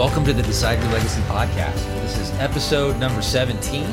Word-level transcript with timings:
Welcome 0.00 0.24
to 0.24 0.32
the 0.32 0.42
Decide 0.42 0.80
Your 0.82 0.92
Legacy 0.92 1.20
podcast. 1.24 1.74
This 2.00 2.16
is 2.16 2.30
episode 2.38 2.98
number 2.98 3.20
17 3.20 3.84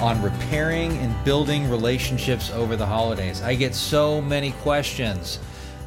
on 0.00 0.22
repairing 0.22 0.96
and 0.96 1.24
building 1.26 1.68
relationships 1.68 2.50
over 2.52 2.74
the 2.74 2.86
holidays. 2.86 3.42
I 3.42 3.54
get 3.54 3.74
so 3.74 4.22
many 4.22 4.52
questions 4.52 5.38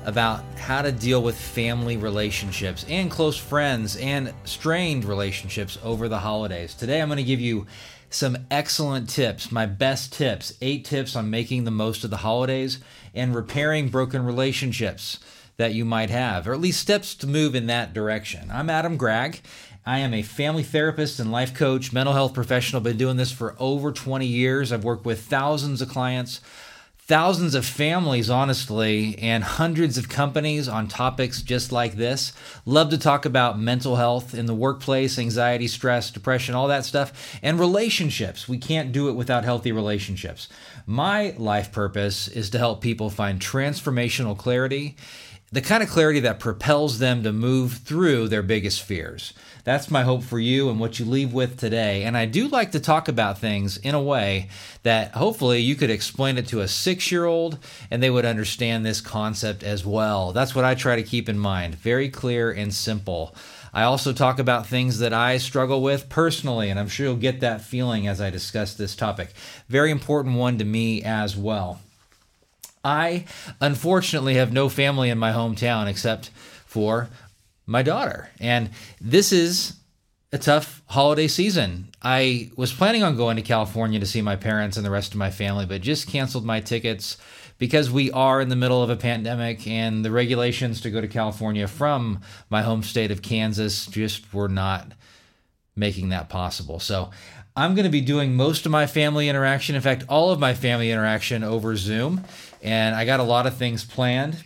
about 0.05 0.43
how 0.59 0.83
to 0.83 0.91
deal 0.91 1.23
with 1.23 1.35
family 1.35 1.97
relationships 1.97 2.85
and 2.87 3.09
close 3.09 3.37
friends 3.37 3.97
and 3.97 4.35
strained 4.43 5.03
relationships 5.03 5.79
over 5.83 6.07
the 6.07 6.19
holidays. 6.19 6.75
Today, 6.75 7.01
I'm 7.01 7.07
going 7.07 7.17
to 7.17 7.23
give 7.23 7.41
you 7.41 7.65
some 8.11 8.37
excellent 8.51 9.09
tips, 9.09 9.51
my 9.51 9.65
best 9.65 10.13
tips, 10.13 10.53
eight 10.61 10.85
tips 10.85 11.15
on 11.15 11.31
making 11.31 11.63
the 11.63 11.71
most 11.71 12.03
of 12.03 12.11
the 12.11 12.17
holidays 12.17 12.77
and 13.15 13.33
repairing 13.33 13.89
broken 13.89 14.23
relationships 14.23 15.17
that 15.59 15.73
you 15.73 15.83
might 15.83 16.09
have, 16.09 16.47
or 16.47 16.53
at 16.53 16.61
least 16.61 16.79
steps 16.79 17.13
to 17.13 17.27
move 17.27 17.53
in 17.53 17.67
that 17.67 17.93
direction. 17.93 18.49
I'm 18.49 18.69
Adam 18.69 18.95
Gregg. 18.95 19.41
I 19.85 19.99
am 19.99 20.13
a 20.13 20.21
family 20.21 20.63
therapist 20.63 21.19
and 21.19 21.33
life 21.33 21.53
coach, 21.53 21.91
mental 21.91 22.13
health 22.13 22.33
professional. 22.33 22.81
Been 22.81 22.95
doing 22.95 23.17
this 23.17 23.33
for 23.33 23.57
over 23.59 23.91
20 23.91 24.25
years. 24.25 24.71
I've 24.71 24.85
worked 24.85 25.03
with 25.03 25.19
thousands 25.23 25.81
of 25.81 25.89
clients, 25.89 26.39
thousands 26.97 27.55
of 27.55 27.65
families, 27.65 28.29
honestly, 28.29 29.19
and 29.19 29.43
hundreds 29.43 29.97
of 29.97 30.07
companies 30.07 30.69
on 30.69 30.87
topics 30.87 31.41
just 31.41 31.73
like 31.73 31.95
this. 31.95 32.31
Love 32.65 32.89
to 32.91 32.97
talk 32.97 33.25
about 33.25 33.59
mental 33.59 33.97
health 33.97 34.33
in 34.33 34.45
the 34.45 34.55
workplace, 34.55 35.19
anxiety, 35.19 35.67
stress, 35.67 36.09
depression, 36.09 36.55
all 36.55 36.69
that 36.69 36.85
stuff, 36.85 37.37
and 37.43 37.59
relationships. 37.59 38.47
We 38.47 38.59
can't 38.59 38.93
do 38.93 39.09
it 39.09 39.13
without 39.13 39.43
healthy 39.43 39.73
relationships. 39.73 40.47
My 40.85 41.35
life 41.37 41.73
purpose 41.73 42.29
is 42.29 42.49
to 42.51 42.57
help 42.57 42.79
people 42.79 43.09
find 43.09 43.41
transformational 43.41 44.37
clarity 44.37 44.95
the 45.51 45.61
kind 45.61 45.81
of 45.81 45.89
clarity 45.89 46.19
that 46.19 46.39
propels 46.39 46.99
them 46.99 47.23
to 47.23 47.31
move 47.31 47.73
through 47.83 48.27
their 48.27 48.43
biggest 48.43 48.83
fears. 48.83 49.33
That's 49.63 49.89
my 49.89 50.03
hope 50.03 50.23
for 50.23 50.39
you 50.39 50.69
and 50.69 50.79
what 50.79 50.99
you 50.99 51.05
leave 51.05 51.33
with 51.33 51.57
today. 51.57 52.03
And 52.03 52.15
I 52.15 52.25
do 52.25 52.47
like 52.47 52.71
to 52.71 52.79
talk 52.79 53.07
about 53.07 53.39
things 53.39 53.77
in 53.77 53.95
a 53.95 54.01
way 54.01 54.49
that 54.83 55.13
hopefully 55.13 55.59
you 55.59 55.75
could 55.75 55.89
explain 55.89 56.37
it 56.37 56.47
to 56.47 56.61
a 56.61 56.67
six 56.67 57.11
year 57.11 57.25
old 57.25 57.57
and 57.89 58.01
they 58.01 58.09
would 58.09 58.25
understand 58.25 58.85
this 58.85 59.01
concept 59.01 59.63
as 59.63 59.85
well. 59.85 60.33
That's 60.33 60.53
what 60.53 60.65
I 60.65 60.75
try 60.75 60.95
to 60.95 61.03
keep 61.03 61.27
in 61.27 61.39
mind 61.39 61.75
very 61.75 62.09
clear 62.09 62.51
and 62.51 62.73
simple. 62.73 63.35
I 63.73 63.83
also 63.83 64.13
talk 64.13 64.39
about 64.39 64.65
things 64.65 64.99
that 64.99 65.13
I 65.13 65.37
struggle 65.37 65.83
with 65.83 66.09
personally, 66.09 66.71
and 66.71 66.79
I'm 66.79 66.87
sure 66.87 67.05
you'll 67.05 67.15
get 67.17 67.41
that 67.41 67.61
feeling 67.61 68.07
as 68.07 68.19
I 68.19 68.31
discuss 68.31 68.73
this 68.73 68.95
topic. 68.95 69.31
Very 69.67 69.91
important 69.91 70.37
one 70.37 70.57
to 70.57 70.65
me 70.65 71.03
as 71.03 71.37
well. 71.37 71.79
I 72.83 73.25
unfortunately 73.59 74.35
have 74.35 74.53
no 74.53 74.69
family 74.69 75.09
in 75.09 75.17
my 75.17 75.31
hometown 75.31 75.87
except 75.87 76.29
for 76.65 77.09
my 77.65 77.83
daughter. 77.83 78.29
And 78.39 78.71
this 79.01 79.31
is 79.31 79.73
a 80.31 80.37
tough 80.37 80.81
holiday 80.87 81.27
season. 81.27 81.89
I 82.01 82.51
was 82.55 82.71
planning 82.71 83.03
on 83.03 83.17
going 83.17 83.35
to 83.35 83.41
California 83.41 83.99
to 83.99 84.05
see 84.05 84.21
my 84.21 84.35
parents 84.35 84.77
and 84.77 84.85
the 84.85 84.91
rest 84.91 85.13
of 85.13 85.17
my 85.17 85.31
family, 85.31 85.65
but 85.65 85.81
just 85.81 86.07
canceled 86.07 86.45
my 86.45 86.59
tickets 86.61 87.17
because 87.57 87.91
we 87.91 88.11
are 88.11 88.39
in 88.39 88.49
the 88.49 88.55
middle 88.55 88.81
of 88.81 88.89
a 88.89 88.95
pandemic 88.95 89.67
and 89.67 90.05
the 90.05 90.11
regulations 90.11 90.81
to 90.81 90.91
go 90.91 91.01
to 91.01 91.07
California 91.07 91.67
from 91.67 92.21
my 92.49 92.61
home 92.61 92.83
state 92.83 93.11
of 93.11 93.21
Kansas 93.21 93.85
just 93.87 94.33
were 94.33 94.47
not 94.47 94.93
making 95.75 96.09
that 96.09 96.29
possible. 96.29 96.79
So 96.79 97.09
I'm 97.55 97.75
going 97.75 97.85
to 97.85 97.91
be 97.91 98.01
doing 98.01 98.35
most 98.35 98.65
of 98.65 98.71
my 98.71 98.85
family 98.87 99.27
interaction, 99.27 99.75
in 99.75 99.81
fact, 99.81 100.05
all 100.07 100.31
of 100.31 100.39
my 100.39 100.53
family 100.53 100.91
interaction 100.91 101.43
over 101.43 101.75
Zoom 101.75 102.23
and 102.61 102.95
I 102.95 103.05
got 103.05 103.19
a 103.19 103.23
lot 103.23 103.47
of 103.47 103.57
things 103.57 103.83
planned. 103.83 104.43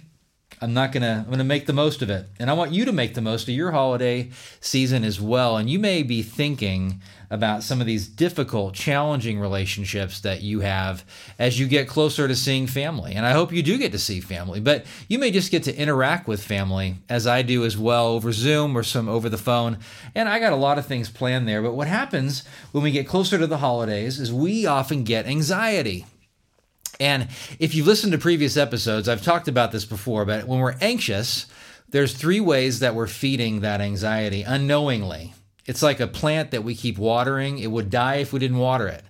I'm 0.63 0.73
not 0.73 0.93
gonna. 0.93 1.25
I'm 1.25 1.29
gonna 1.29 1.43
make 1.43 1.65
the 1.65 1.73
most 1.73 2.01
of 2.01 2.09
it, 2.09 2.25
and 2.39 2.49
I 2.49 2.53
want 2.53 2.71
you 2.71 2.85
to 2.85 2.93
make 2.93 3.15
the 3.15 3.21
most 3.21 3.49
of 3.49 3.53
your 3.53 3.71
holiday 3.71 4.29
season 4.61 5.03
as 5.03 5.19
well. 5.19 5.57
And 5.57 5.69
you 5.69 5.77
may 5.77 6.03
be 6.03 6.23
thinking 6.23 7.01
about 7.29 7.63
some 7.63 7.81
of 7.81 7.87
these 7.87 8.07
difficult, 8.07 8.73
challenging 8.73 9.41
relationships 9.41 10.21
that 10.21 10.41
you 10.41 10.61
have 10.61 11.03
as 11.37 11.59
you 11.59 11.67
get 11.67 11.89
closer 11.89 12.29
to 12.29 12.35
seeing 12.35 12.65
family. 12.65 13.13
And 13.13 13.25
I 13.25 13.31
hope 13.31 13.51
you 13.51 13.61
do 13.61 13.77
get 13.77 13.91
to 13.91 13.99
see 13.99 14.21
family, 14.21 14.61
but 14.61 14.85
you 15.09 15.19
may 15.19 15.31
just 15.31 15.51
get 15.51 15.63
to 15.63 15.75
interact 15.75 16.29
with 16.29 16.41
family 16.41 16.95
as 17.09 17.27
I 17.27 17.41
do 17.41 17.65
as 17.65 17.77
well 17.77 18.07
over 18.07 18.31
Zoom 18.31 18.77
or 18.77 18.83
some 18.83 19.09
over 19.09 19.27
the 19.27 19.37
phone. 19.37 19.79
And 20.15 20.29
I 20.29 20.39
got 20.39 20.53
a 20.53 20.57
lot 20.57 20.77
of 20.77 20.85
things 20.85 21.09
planned 21.09 21.45
there. 21.45 21.61
But 21.61 21.73
what 21.73 21.87
happens 21.87 22.45
when 22.71 22.85
we 22.85 22.91
get 22.91 23.07
closer 23.07 23.37
to 23.37 23.47
the 23.47 23.57
holidays 23.57 24.17
is 24.17 24.31
we 24.31 24.65
often 24.65 25.03
get 25.03 25.25
anxiety. 25.25 26.05
And 26.99 27.27
if 27.59 27.73
you've 27.73 27.87
listened 27.87 28.11
to 28.11 28.17
previous 28.17 28.57
episodes, 28.57 29.09
I've 29.09 29.23
talked 29.23 29.47
about 29.47 29.71
this 29.71 29.85
before, 29.85 30.25
but 30.25 30.45
when 30.45 30.59
we're 30.59 30.77
anxious, 30.79 31.47
there's 31.89 32.13
three 32.13 32.39
ways 32.39 32.79
that 32.79 32.95
we're 32.95 33.07
feeding 33.07 33.61
that 33.61 33.81
anxiety 33.81 34.43
unknowingly. 34.43 35.33
It's 35.65 35.81
like 35.81 35.99
a 35.99 36.07
plant 36.07 36.51
that 36.51 36.63
we 36.63 36.75
keep 36.75 36.97
watering, 36.97 37.59
it 37.59 37.71
would 37.71 37.89
die 37.89 38.15
if 38.15 38.33
we 38.33 38.39
didn't 38.39 38.57
water 38.57 38.87
it. 38.87 39.03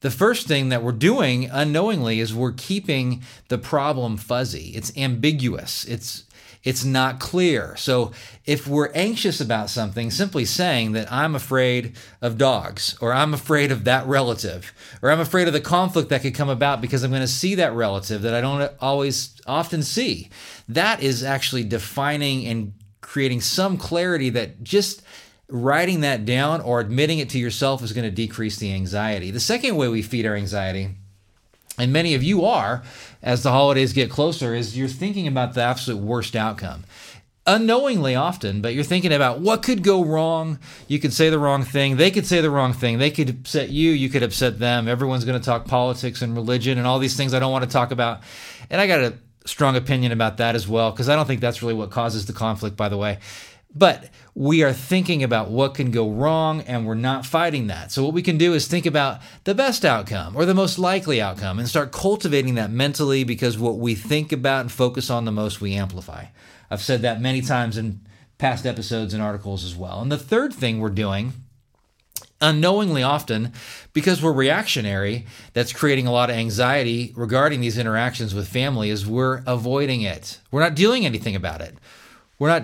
The 0.00 0.10
first 0.10 0.46
thing 0.46 0.68
that 0.68 0.82
we're 0.82 0.92
doing 0.92 1.50
unknowingly 1.50 2.20
is 2.20 2.32
we're 2.32 2.52
keeping 2.52 3.22
the 3.48 3.58
problem 3.58 4.16
fuzzy. 4.16 4.70
It's 4.76 4.96
ambiguous. 4.96 5.84
It's 5.84 6.24
it's 6.68 6.84
not 6.84 7.18
clear. 7.18 7.74
So 7.76 8.12
if 8.44 8.68
we're 8.68 8.92
anxious 8.92 9.40
about 9.40 9.70
something, 9.70 10.10
simply 10.10 10.44
saying 10.44 10.92
that 10.92 11.10
I'm 11.10 11.34
afraid 11.34 11.96
of 12.20 12.36
dogs, 12.36 12.94
or 13.00 13.14
I'm 13.14 13.32
afraid 13.32 13.72
of 13.72 13.84
that 13.84 14.06
relative, 14.06 14.74
or 15.00 15.10
I'm 15.10 15.18
afraid 15.18 15.48
of 15.48 15.54
the 15.54 15.62
conflict 15.62 16.10
that 16.10 16.20
could 16.20 16.34
come 16.34 16.50
about 16.50 16.82
because 16.82 17.02
I'm 17.02 17.10
going 17.10 17.22
to 17.22 17.26
see 17.26 17.54
that 17.54 17.72
relative 17.72 18.20
that 18.20 18.34
I 18.34 18.42
don't 18.42 18.70
always 18.80 19.40
often 19.46 19.82
see, 19.82 20.28
that 20.68 21.02
is 21.02 21.22
actually 21.22 21.64
defining 21.64 22.46
and 22.46 22.74
creating 23.00 23.40
some 23.40 23.78
clarity 23.78 24.28
that 24.28 24.62
just 24.62 25.00
writing 25.48 26.02
that 26.02 26.26
down 26.26 26.60
or 26.60 26.80
admitting 26.80 27.18
it 27.18 27.30
to 27.30 27.38
yourself 27.38 27.82
is 27.82 27.94
going 27.94 28.04
to 28.04 28.14
decrease 28.14 28.58
the 28.58 28.74
anxiety. 28.74 29.30
The 29.30 29.40
second 29.40 29.76
way 29.76 29.88
we 29.88 30.02
feed 30.02 30.26
our 30.26 30.36
anxiety 30.36 30.96
and 31.78 31.92
many 31.92 32.14
of 32.14 32.22
you 32.22 32.44
are 32.44 32.82
as 33.22 33.42
the 33.42 33.50
holidays 33.50 33.92
get 33.92 34.10
closer 34.10 34.54
is 34.54 34.76
you're 34.76 34.88
thinking 34.88 35.26
about 35.26 35.54
the 35.54 35.62
absolute 35.62 36.02
worst 36.02 36.36
outcome. 36.36 36.84
Unknowingly 37.46 38.14
often 38.14 38.60
but 38.60 38.74
you're 38.74 38.84
thinking 38.84 39.12
about 39.12 39.40
what 39.40 39.62
could 39.62 39.82
go 39.82 40.04
wrong. 40.04 40.58
You 40.86 40.98
could 40.98 41.12
say 41.12 41.30
the 41.30 41.38
wrong 41.38 41.62
thing. 41.64 41.96
They 41.96 42.10
could 42.10 42.26
say 42.26 42.40
the 42.40 42.50
wrong 42.50 42.72
thing. 42.72 42.98
They 42.98 43.10
could 43.10 43.30
upset 43.30 43.70
you. 43.70 43.90
You 43.90 44.10
could 44.10 44.22
upset 44.22 44.58
them. 44.58 44.86
Everyone's 44.86 45.24
going 45.24 45.40
to 45.40 45.44
talk 45.44 45.66
politics 45.66 46.20
and 46.20 46.34
religion 46.34 46.76
and 46.76 46.86
all 46.86 46.98
these 46.98 47.16
things 47.16 47.32
i 47.32 47.38
don't 47.38 47.52
want 47.52 47.64
to 47.64 47.70
talk 47.70 47.90
about. 47.90 48.20
And 48.68 48.80
i 48.80 48.86
got 48.86 49.00
a 49.00 49.14
strong 49.48 49.76
opinion 49.76 50.12
about 50.12 50.36
that 50.36 50.54
as 50.54 50.68
well 50.68 50.90
because 50.90 51.08
i 51.08 51.16
don't 51.16 51.26
think 51.26 51.40
that's 51.40 51.62
really 51.62 51.74
what 51.74 51.90
causes 51.90 52.26
the 52.26 52.34
conflict 52.34 52.76
by 52.76 52.88
the 52.88 52.98
way 52.98 53.18
but 53.78 54.10
we 54.34 54.62
are 54.62 54.72
thinking 54.72 55.22
about 55.22 55.50
what 55.50 55.74
can 55.74 55.90
go 55.90 56.10
wrong 56.10 56.60
and 56.62 56.86
we're 56.86 56.94
not 56.94 57.26
fighting 57.26 57.66
that. 57.68 57.90
So, 57.90 58.04
what 58.04 58.14
we 58.14 58.22
can 58.22 58.38
do 58.38 58.54
is 58.54 58.66
think 58.66 58.86
about 58.86 59.20
the 59.44 59.54
best 59.54 59.84
outcome 59.84 60.36
or 60.36 60.44
the 60.44 60.54
most 60.54 60.78
likely 60.78 61.20
outcome 61.20 61.58
and 61.58 61.68
start 61.68 61.92
cultivating 61.92 62.54
that 62.54 62.70
mentally 62.70 63.24
because 63.24 63.58
what 63.58 63.78
we 63.78 63.94
think 63.94 64.32
about 64.32 64.60
and 64.62 64.72
focus 64.72 65.10
on 65.10 65.24
the 65.24 65.32
most, 65.32 65.60
we 65.60 65.74
amplify. 65.74 66.26
I've 66.70 66.82
said 66.82 67.02
that 67.02 67.20
many 67.20 67.40
times 67.40 67.76
in 67.76 68.00
past 68.38 68.66
episodes 68.66 69.14
and 69.14 69.22
articles 69.22 69.64
as 69.64 69.74
well. 69.74 70.00
And 70.00 70.12
the 70.12 70.18
third 70.18 70.52
thing 70.54 70.80
we're 70.80 70.90
doing 70.90 71.32
unknowingly 72.40 73.02
often 73.02 73.52
because 73.92 74.22
we're 74.22 74.32
reactionary 74.32 75.26
that's 75.52 75.72
creating 75.72 76.06
a 76.06 76.12
lot 76.12 76.30
of 76.30 76.36
anxiety 76.36 77.12
regarding 77.16 77.60
these 77.60 77.76
interactions 77.76 78.34
with 78.34 78.46
family 78.46 78.90
is 78.90 79.04
we're 79.04 79.42
avoiding 79.44 80.02
it 80.02 80.38
we're 80.52 80.60
not 80.60 80.76
doing 80.76 81.04
anything 81.04 81.34
about 81.34 81.60
it 81.60 81.76
we're 82.38 82.48
not 82.48 82.62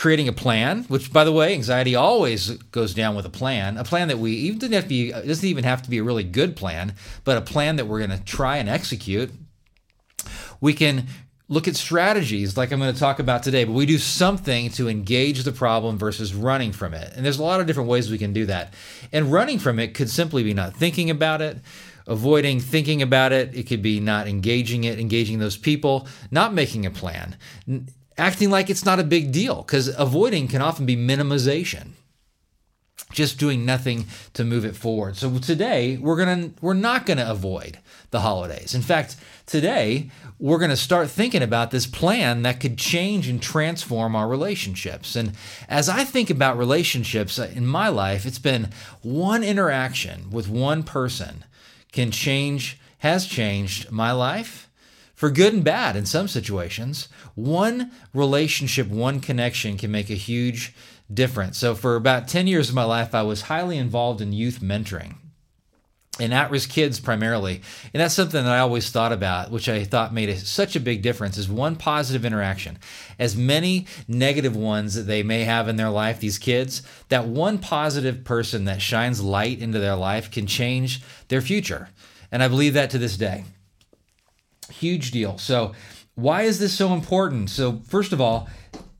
creating 0.00 0.28
a 0.28 0.32
plan, 0.32 0.82
which, 0.84 1.12
by 1.12 1.24
the 1.24 1.30
way, 1.30 1.52
anxiety 1.52 1.94
always 1.94 2.52
goes 2.72 2.94
down 2.94 3.14
with 3.14 3.26
a 3.26 3.30
plan. 3.30 3.76
A 3.76 3.84
plan 3.84 4.08
that 4.08 4.18
we 4.18 4.32
even 4.32 4.58
doesn't 4.58 4.72
have 4.72 4.84
to 4.84 4.88
be 4.88 5.12
doesn't 5.12 5.46
even 5.46 5.62
have 5.62 5.82
to 5.82 5.90
be 5.90 5.98
a 5.98 6.02
really 6.02 6.24
good 6.24 6.56
plan, 6.56 6.94
but 7.22 7.36
a 7.36 7.42
plan 7.42 7.76
that 7.76 7.86
we're 7.86 7.98
going 7.98 8.18
to 8.18 8.24
try 8.24 8.56
and 8.56 8.66
execute. 8.66 9.30
We 10.58 10.72
can 10.72 11.06
look 11.48 11.68
at 11.68 11.76
strategies 11.76 12.56
like 12.56 12.72
I'm 12.72 12.80
going 12.80 12.94
to 12.94 12.98
talk 12.98 13.18
about 13.18 13.42
today, 13.42 13.64
but 13.64 13.72
we 13.72 13.84
do 13.84 13.98
something 13.98 14.70
to 14.70 14.88
engage 14.88 15.42
the 15.42 15.52
problem 15.52 15.98
versus 15.98 16.32
running 16.34 16.72
from 16.72 16.94
it. 16.94 17.12
And 17.14 17.22
there's 17.22 17.38
a 17.38 17.42
lot 17.42 17.60
of 17.60 17.66
different 17.66 17.90
ways 17.90 18.10
we 18.10 18.16
can 18.16 18.32
do 18.32 18.46
that. 18.46 18.72
And 19.12 19.30
running 19.30 19.58
from 19.58 19.78
it 19.78 19.92
could 19.92 20.08
simply 20.08 20.42
be 20.42 20.54
not 20.54 20.74
thinking 20.74 21.10
about 21.10 21.42
it, 21.42 21.58
avoiding 22.06 22.58
thinking 22.60 23.02
about 23.02 23.32
it. 23.32 23.54
It 23.54 23.64
could 23.64 23.82
be 23.82 24.00
not 24.00 24.28
engaging 24.28 24.84
it, 24.84 24.98
engaging 24.98 25.40
those 25.40 25.58
people, 25.58 26.08
not 26.30 26.54
making 26.54 26.86
a 26.86 26.90
plan 26.90 27.36
acting 28.18 28.50
like 28.50 28.70
it's 28.70 28.84
not 28.84 29.00
a 29.00 29.04
big 29.04 29.32
deal 29.32 29.62
because 29.62 29.88
avoiding 29.98 30.48
can 30.48 30.62
often 30.62 30.86
be 30.86 30.96
minimization 30.96 31.92
just 33.12 33.38
doing 33.38 33.64
nothing 33.64 34.06
to 34.34 34.44
move 34.44 34.64
it 34.64 34.76
forward. 34.76 35.16
So 35.16 35.38
today 35.38 35.96
we're 35.96 36.16
going 36.16 36.52
to 36.52 36.62
we're 36.62 36.74
not 36.74 37.06
going 37.06 37.18
to 37.18 37.30
avoid 37.30 37.78
the 38.10 38.20
holidays. 38.20 38.74
In 38.74 38.82
fact, 38.82 39.16
today 39.46 40.10
we're 40.38 40.58
going 40.58 40.70
to 40.70 40.76
start 40.76 41.10
thinking 41.10 41.42
about 41.42 41.70
this 41.70 41.86
plan 41.86 42.42
that 42.42 42.60
could 42.60 42.78
change 42.78 43.28
and 43.28 43.42
transform 43.42 44.14
our 44.14 44.28
relationships. 44.28 45.16
And 45.16 45.32
as 45.68 45.88
I 45.88 46.04
think 46.04 46.30
about 46.30 46.58
relationships 46.58 47.38
uh, 47.38 47.50
in 47.54 47.66
my 47.66 47.88
life, 47.88 48.26
it's 48.26 48.38
been 48.38 48.68
one 49.02 49.42
interaction 49.42 50.30
with 50.30 50.48
one 50.48 50.82
person 50.82 51.44
can 51.92 52.10
change 52.10 52.78
has 52.98 53.26
changed 53.26 53.90
my 53.90 54.12
life 54.12 54.69
for 55.20 55.28
good 55.28 55.52
and 55.52 55.62
bad 55.62 55.96
in 55.96 56.06
some 56.06 56.26
situations. 56.26 57.06
One 57.34 57.90
relationship, 58.14 58.88
one 58.88 59.20
connection 59.20 59.76
can 59.76 59.90
make 59.90 60.08
a 60.08 60.14
huge 60.14 60.74
difference. 61.12 61.58
So, 61.58 61.74
for 61.74 61.94
about 61.94 62.26
10 62.26 62.46
years 62.46 62.70
of 62.70 62.74
my 62.74 62.84
life, 62.84 63.14
I 63.14 63.20
was 63.20 63.42
highly 63.42 63.76
involved 63.76 64.22
in 64.22 64.32
youth 64.32 64.60
mentoring 64.60 65.16
and 66.18 66.32
at 66.32 66.50
risk 66.50 66.70
kids 66.70 67.00
primarily. 67.00 67.60
And 67.92 68.00
that's 68.00 68.14
something 68.14 68.42
that 68.42 68.50
I 68.50 68.60
always 68.60 68.88
thought 68.88 69.12
about, 69.12 69.50
which 69.50 69.68
I 69.68 69.84
thought 69.84 70.14
made 70.14 70.30
a, 70.30 70.38
such 70.38 70.74
a 70.74 70.80
big 70.80 71.02
difference 71.02 71.36
is 71.36 71.50
one 71.50 71.76
positive 71.76 72.24
interaction. 72.24 72.78
As 73.18 73.36
many 73.36 73.88
negative 74.08 74.56
ones 74.56 74.94
that 74.94 75.02
they 75.02 75.22
may 75.22 75.44
have 75.44 75.68
in 75.68 75.76
their 75.76 75.90
life, 75.90 76.20
these 76.20 76.38
kids, 76.38 76.82
that 77.10 77.26
one 77.26 77.58
positive 77.58 78.24
person 78.24 78.64
that 78.64 78.80
shines 78.80 79.20
light 79.20 79.60
into 79.60 79.80
their 79.80 79.96
life 79.96 80.30
can 80.30 80.46
change 80.46 81.02
their 81.28 81.42
future. 81.42 81.90
And 82.32 82.42
I 82.42 82.48
believe 82.48 82.72
that 82.72 82.88
to 82.92 82.98
this 82.98 83.18
day. 83.18 83.44
Huge 84.70 85.10
deal. 85.10 85.38
So, 85.38 85.72
why 86.14 86.42
is 86.42 86.58
this 86.58 86.76
so 86.76 86.92
important? 86.92 87.50
So, 87.50 87.80
first 87.86 88.12
of 88.12 88.20
all, 88.20 88.48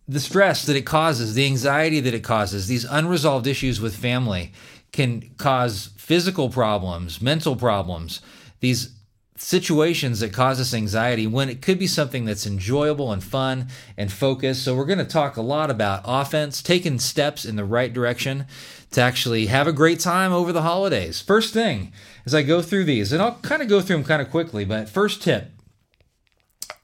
the 0.08 0.20
stress 0.20 0.64
that 0.67 0.76
it 0.76 0.87
causes, 0.87 1.34
the 1.34 1.46
anxiety 1.46 2.00
that 2.00 2.14
it 2.14 2.25
causes, 2.25 2.67
these 2.67 2.84
unresolved 2.84 3.46
issues 3.46 3.81
with 3.81 3.94
family 3.94 4.52
can 4.93 5.31
cause 5.37 5.90
physical 5.96 6.49
problems, 6.49 7.20
mental 7.20 7.55
problems, 7.55 8.20
these 8.58 8.94
situations 9.37 10.20
that 10.20 10.32
cause 10.32 10.61
us 10.61 10.75
anxiety 10.75 11.26
when 11.26 11.49
it 11.49 11.62
could 11.62 11.78
be 11.78 11.87
something 11.87 12.25
that's 12.25 12.46
enjoyable 12.46 13.11
and 13.11 13.25
fun 13.25 13.69
and 13.96 14.12
focused. 14.12 14.64
So, 14.64 14.75
we're 14.75 14.87
going 14.87 14.99
to 14.99 15.05
talk 15.05 15.37
a 15.37 15.43
lot 15.43 15.70
about 15.70 16.02
offense, 16.05 16.62
taking 16.62 16.99
steps 16.99 17.44
in 17.44 17.56
the 17.56 17.64
right 17.64 17.93
direction 17.93 18.46
to 18.90 19.00
actually 19.00 19.46
have 19.46 19.66
a 19.66 19.73
great 19.73 20.00
time 20.00 20.32
over 20.32 20.52
the 20.52 20.62
holidays. 20.62 21.20
First 21.20 21.55
thing, 21.55 21.93
as 22.26 22.34
I 22.34 22.43
go 22.43 22.61
through 22.62 22.84
these, 22.84 23.12
and 23.12 23.23
I'll 23.23 23.38
kind 23.43 23.62
of 23.62 23.69
go 23.69 23.81
through 23.81 23.96
them 23.96 24.05
kind 24.05 24.23
of 24.23 24.31
quickly, 24.31 24.64
but 24.64 24.88
first 24.88 25.23
tip 25.23 25.52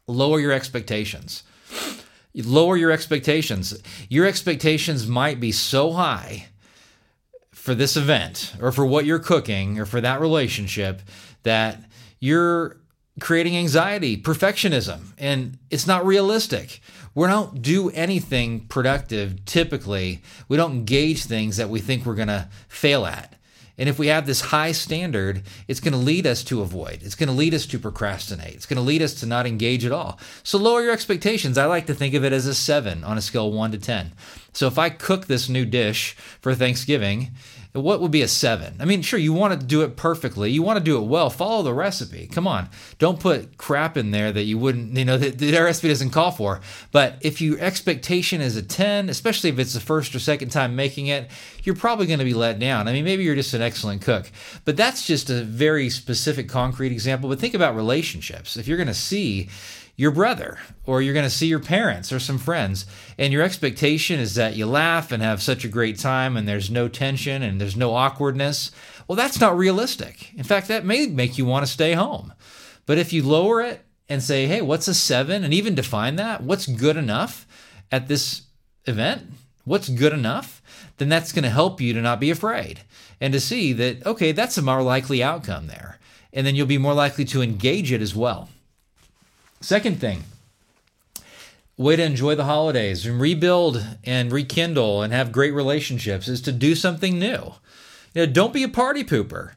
lower 0.06 0.40
your 0.40 0.52
expectations 0.52 1.42
lower 2.44 2.76
your 2.76 2.90
expectations. 2.90 3.80
Your 4.08 4.26
expectations 4.26 5.06
might 5.06 5.40
be 5.40 5.52
so 5.52 5.92
high 5.92 6.48
for 7.52 7.74
this 7.74 7.96
event 7.96 8.54
or 8.60 8.70
for 8.72 8.84
what 8.84 9.06
you're 9.06 9.18
cooking 9.18 9.78
or 9.78 9.86
for 9.86 10.00
that 10.00 10.20
relationship 10.20 11.02
that 11.42 11.82
you're 12.20 12.76
creating 13.20 13.56
anxiety, 13.56 14.16
perfectionism, 14.16 15.00
and 15.18 15.58
it's 15.70 15.86
not 15.86 16.04
realistic. 16.04 16.80
We 17.14 17.26
don't 17.26 17.62
do 17.62 17.88
anything 17.90 18.66
productive 18.68 19.44
typically. 19.46 20.22
We 20.48 20.58
don't 20.58 20.84
gauge 20.84 21.24
things 21.24 21.56
that 21.56 21.70
we 21.70 21.80
think 21.80 22.04
we're 22.04 22.14
going 22.14 22.28
to 22.28 22.48
fail 22.68 23.06
at. 23.06 23.34
And 23.78 23.88
if 23.88 23.99
we 23.99 24.06
have 24.06 24.26
this 24.26 24.40
high 24.40 24.73
standard, 24.73 25.43
it's 25.69 25.81
going 25.81 25.93
to 25.93 25.99
lead 25.99 26.26
us 26.26 26.43
to 26.44 26.62
avoid. 26.62 27.02
It's 27.02 27.14
going 27.14 27.28
to 27.28 27.34
lead 27.34 27.55
us 27.55 27.67
to 27.67 27.78
procrastinate. 27.78 28.55
It's 28.55 28.67
going 28.67 28.78
to 28.78 28.82
lead 28.82 29.02
us 29.02 29.14
to 29.20 29.26
not 29.26 29.46
engage 29.46 29.84
at 29.84 29.93
all. 29.93 30.19
So 30.43 30.58
lower 30.58 30.82
your 30.82 30.93
expectations. 30.93 31.58
I 31.58 31.67
like 31.67 31.87
to 31.87 31.94
think 31.94 32.14
of 32.14 32.25
it 32.25 32.32
as 32.32 32.46
a 32.46 32.55
seven 32.55 33.05
on 33.05 33.19
a 33.19 33.23
scale 33.23 33.52
one 33.52 33.73
to 33.73 33.78
10. 33.78 34.12
So 34.52 34.67
if 34.67 34.78
I 34.78 34.88
cook 34.88 35.26
this 35.26 35.49
new 35.49 35.67
dish 35.67 36.14
for 36.40 36.55
Thanksgiving 36.55 37.32
what 37.76 38.00
would 38.00 38.11
be 38.11 38.23
a 38.23 38.28
seven? 38.28 38.76
I 38.81 38.84
mean, 38.84 39.02
sure, 39.02 39.19
you 39.19 39.32
want 39.32 39.58
to 39.58 39.67
do 39.67 39.82
it 39.82 39.96
perfectly. 39.96 40.50
You 40.50 40.62
want 40.62 40.78
to 40.78 40.84
do 40.84 40.96
it 40.99 41.06
well. 41.06 41.31
Follow 41.31 41.62
the 41.62 41.75
recipe. 41.75 42.26
Come 42.26 42.46
on. 42.46 42.69
Don't 42.99 43.20
put 43.20 43.58
crap 43.58 43.96
in 43.96 44.11
there 44.11 44.32
that 44.32 44.44
you 44.44 44.58
wouldn't, 44.58 44.96
you 44.96 45.05
know, 45.05 45.19
that 45.19 45.38
the 45.38 45.52
recipe 45.52 45.88
doesn't 45.88 46.11
call 46.11 46.31
for. 46.31 46.61
But 46.93 47.17
if 47.20 47.40
your 47.40 47.58
expectation 47.61 48.40
is 48.40 48.56
a 48.56 48.62
10, 48.62 49.08
especially 49.08 49.50
if 49.50 49.58
it's 49.58 49.75
the 49.75 49.81
first 49.81 50.14
or 50.14 50.19
second 50.19 50.50
time 50.50 50.76
making 50.76 51.08
it, 51.08 51.31
you're 51.66 51.74
probably 51.74 52.06
going 52.06 52.20
to 52.20 52.24
be 52.24 52.34
let 52.34 52.58
down. 52.58 52.86
I 52.88 52.92
mean, 52.92 53.04
maybe 53.04 53.24
you're 53.24 53.34
just 53.34 53.54
an 53.54 53.62
excellent 53.62 54.02
cook. 54.02 54.30
But 54.64 54.76
that's 54.76 55.06
just 55.06 55.28
a 55.28 55.42
very 55.42 55.90
specific, 55.90 56.48
concrete 56.48 56.92
example. 56.92 57.28
But 57.28 57.40
think 57.40 57.54
about 57.54 57.74
relationships. 57.74 58.56
If 58.56 58.68
you're 58.68 58.78
going 58.78 58.86
to 58.86 58.94
see, 58.94 59.48
your 59.96 60.10
brother 60.10 60.58
or 60.84 61.00
you're 61.00 61.14
going 61.14 61.24
to 61.24 61.30
see 61.30 61.46
your 61.46 61.58
parents 61.58 62.12
or 62.12 62.20
some 62.20 62.38
friends 62.38 62.86
and 63.18 63.32
your 63.32 63.42
expectation 63.42 64.20
is 64.20 64.34
that 64.34 64.54
you 64.54 64.66
laugh 64.66 65.10
and 65.10 65.22
have 65.22 65.42
such 65.42 65.64
a 65.64 65.68
great 65.68 65.98
time 65.98 66.36
and 66.36 66.46
there's 66.46 66.70
no 66.70 66.86
tension 66.86 67.42
and 67.42 67.60
there's 67.60 67.76
no 67.76 67.94
awkwardness 67.94 68.70
well 69.08 69.16
that's 69.16 69.40
not 69.40 69.56
realistic 69.56 70.34
in 70.34 70.44
fact 70.44 70.68
that 70.68 70.84
may 70.84 71.06
make 71.06 71.38
you 71.38 71.46
want 71.46 71.64
to 71.64 71.72
stay 71.72 71.94
home 71.94 72.32
but 72.84 72.98
if 72.98 73.12
you 73.12 73.22
lower 73.22 73.62
it 73.62 73.84
and 74.08 74.22
say 74.22 74.46
hey 74.46 74.60
what's 74.60 74.86
a 74.86 74.94
7 74.94 75.42
and 75.42 75.54
even 75.54 75.74
define 75.74 76.16
that 76.16 76.42
what's 76.42 76.66
good 76.66 76.98
enough 76.98 77.46
at 77.90 78.06
this 78.06 78.42
event 78.84 79.22
what's 79.64 79.88
good 79.88 80.12
enough 80.12 80.55
then 80.99 81.08
that's 81.08 81.32
going 81.32 81.43
to 81.43 81.50
help 81.50 81.81
you 81.81 81.93
to 81.93 82.00
not 82.00 82.20
be 82.20 82.31
afraid 82.31 82.81
and 83.20 83.32
to 83.32 83.40
see 83.40 83.73
that 83.73 84.05
okay 84.06 84.32
that's 84.32 84.58
a 84.58 84.62
more 84.62 84.82
likely 84.82 85.23
outcome 85.23 85.67
there 85.67 85.99
and 86.32 86.46
then 86.46 86.55
you'll 86.55 86.67
be 86.67 86.78
more 86.78 86.94
likely 86.94 87.25
to 87.25 87.43
engage 87.43 87.93
it 87.93 88.02
as 88.02 88.14
well 88.14 88.49
Second 89.61 90.00
thing, 90.00 90.25
way 91.76 91.96
to 91.96 92.02
enjoy 92.02 92.34
the 92.34 92.44
holidays 92.44 93.06
and 93.06 93.20
rebuild 93.20 93.84
and 94.05 94.31
rekindle 94.31 95.02
and 95.02 95.12
have 95.12 95.32
great 95.32 95.52
relationships 95.52 96.28
is 96.28 96.40
to 96.43 96.52
do 96.52 96.75
something 96.75 97.19
new. 97.19 97.55
You 98.14 98.26
know, 98.26 98.26
don't 98.26 98.52
be 98.52 98.62
a 98.62 98.69
party 98.69 99.02
pooper. 99.02 99.52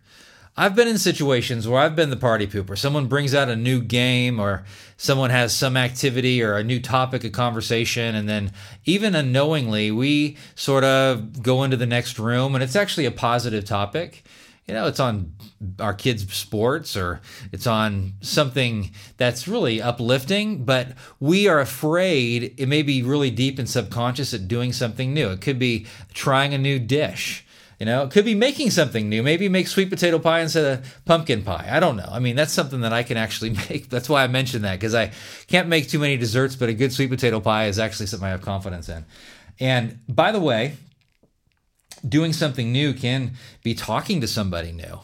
I've 0.59 0.75
been 0.75 0.89
in 0.89 0.97
situations 0.97 1.69
where 1.69 1.79
I've 1.79 1.95
been 1.95 2.09
the 2.09 2.17
party 2.17 2.45
pooper. 2.45 2.77
Someone 2.77 3.07
brings 3.07 3.33
out 3.33 3.47
a 3.47 3.55
new 3.55 3.81
game 3.81 4.41
or 4.41 4.65
someone 4.97 5.29
has 5.29 5.55
some 5.55 5.77
activity 5.77 6.43
or 6.43 6.57
a 6.57 6.65
new 6.65 6.81
topic 6.81 7.23
of 7.23 7.31
conversation, 7.31 8.13
and 8.13 8.27
then 8.27 8.51
even 8.83 9.15
unknowingly, 9.15 9.89
we 9.89 10.35
sort 10.55 10.83
of 10.83 11.41
go 11.41 11.63
into 11.63 11.77
the 11.77 11.85
next 11.85 12.19
room 12.19 12.55
and 12.55 12.63
it's 12.63 12.75
actually 12.75 13.05
a 13.05 13.11
positive 13.11 13.63
topic 13.63 14.25
you 14.69 14.75
know, 14.75 14.85
it's 14.85 14.99
on 14.99 15.33
our 15.79 15.95
kids' 15.95 16.31
sports 16.31 16.95
or 16.95 17.21
it's 17.51 17.65
on 17.65 18.13
something 18.21 18.91
that's 19.17 19.47
really 19.47 19.81
uplifting, 19.81 20.63
but 20.63 20.89
we 21.19 21.47
are 21.47 21.59
afraid 21.59 22.53
it 22.55 22.67
may 22.67 22.83
be 22.83 23.01
really 23.01 23.31
deep 23.31 23.57
and 23.57 23.67
subconscious 23.67 24.31
at 24.31 24.47
doing 24.47 24.71
something 24.71 25.11
new. 25.11 25.31
It 25.31 25.41
could 25.41 25.57
be 25.57 25.87
trying 26.13 26.53
a 26.53 26.59
new 26.59 26.77
dish. 26.77 27.47
You 27.79 27.85
know, 27.85 28.03
it 28.03 28.11
could 28.11 28.25
be 28.25 28.35
making 28.35 28.71
something 28.71 29.07
new. 29.07 29.23
Maybe 29.23 29.47
make 29.47 29.67
sweet 29.67 29.89
potato 29.89 30.19
pie 30.19 30.41
instead 30.41 30.79
of 30.79 31.05
pumpkin 31.05 31.43
pie. 31.43 31.67
I 31.71 31.79
don't 31.79 31.95
know. 31.95 32.09
I 32.11 32.19
mean, 32.19 32.35
that's 32.35 32.51
something 32.51 32.81
that 32.81 32.91
I 32.91 33.03
can 33.03 33.15
actually 33.15 33.49
make. 33.69 33.89
That's 33.89 34.09
why 34.09 34.23
I 34.23 34.27
mentioned 34.27 34.65
that 34.65 34.73
because 34.79 34.93
I 34.93 35.11
can't 35.47 35.69
make 35.69 35.87
too 35.87 35.99
many 35.99 36.17
desserts, 36.17 36.57
but 36.57 36.67
a 36.67 36.73
good 36.73 36.91
sweet 36.91 37.09
potato 37.09 37.39
pie 37.39 37.67
is 37.67 37.79
actually 37.79 38.07
something 38.07 38.27
I 38.27 38.31
have 38.31 38.41
confidence 38.41 38.89
in. 38.89 39.05
And 39.61 39.99
by 40.09 40.33
the 40.33 40.41
way, 40.41 40.75
doing 42.07 42.33
something 42.33 42.71
new 42.71 42.93
can 42.93 43.33
be 43.63 43.73
talking 43.73 44.21
to 44.21 44.27
somebody 44.27 44.71
new 44.71 44.99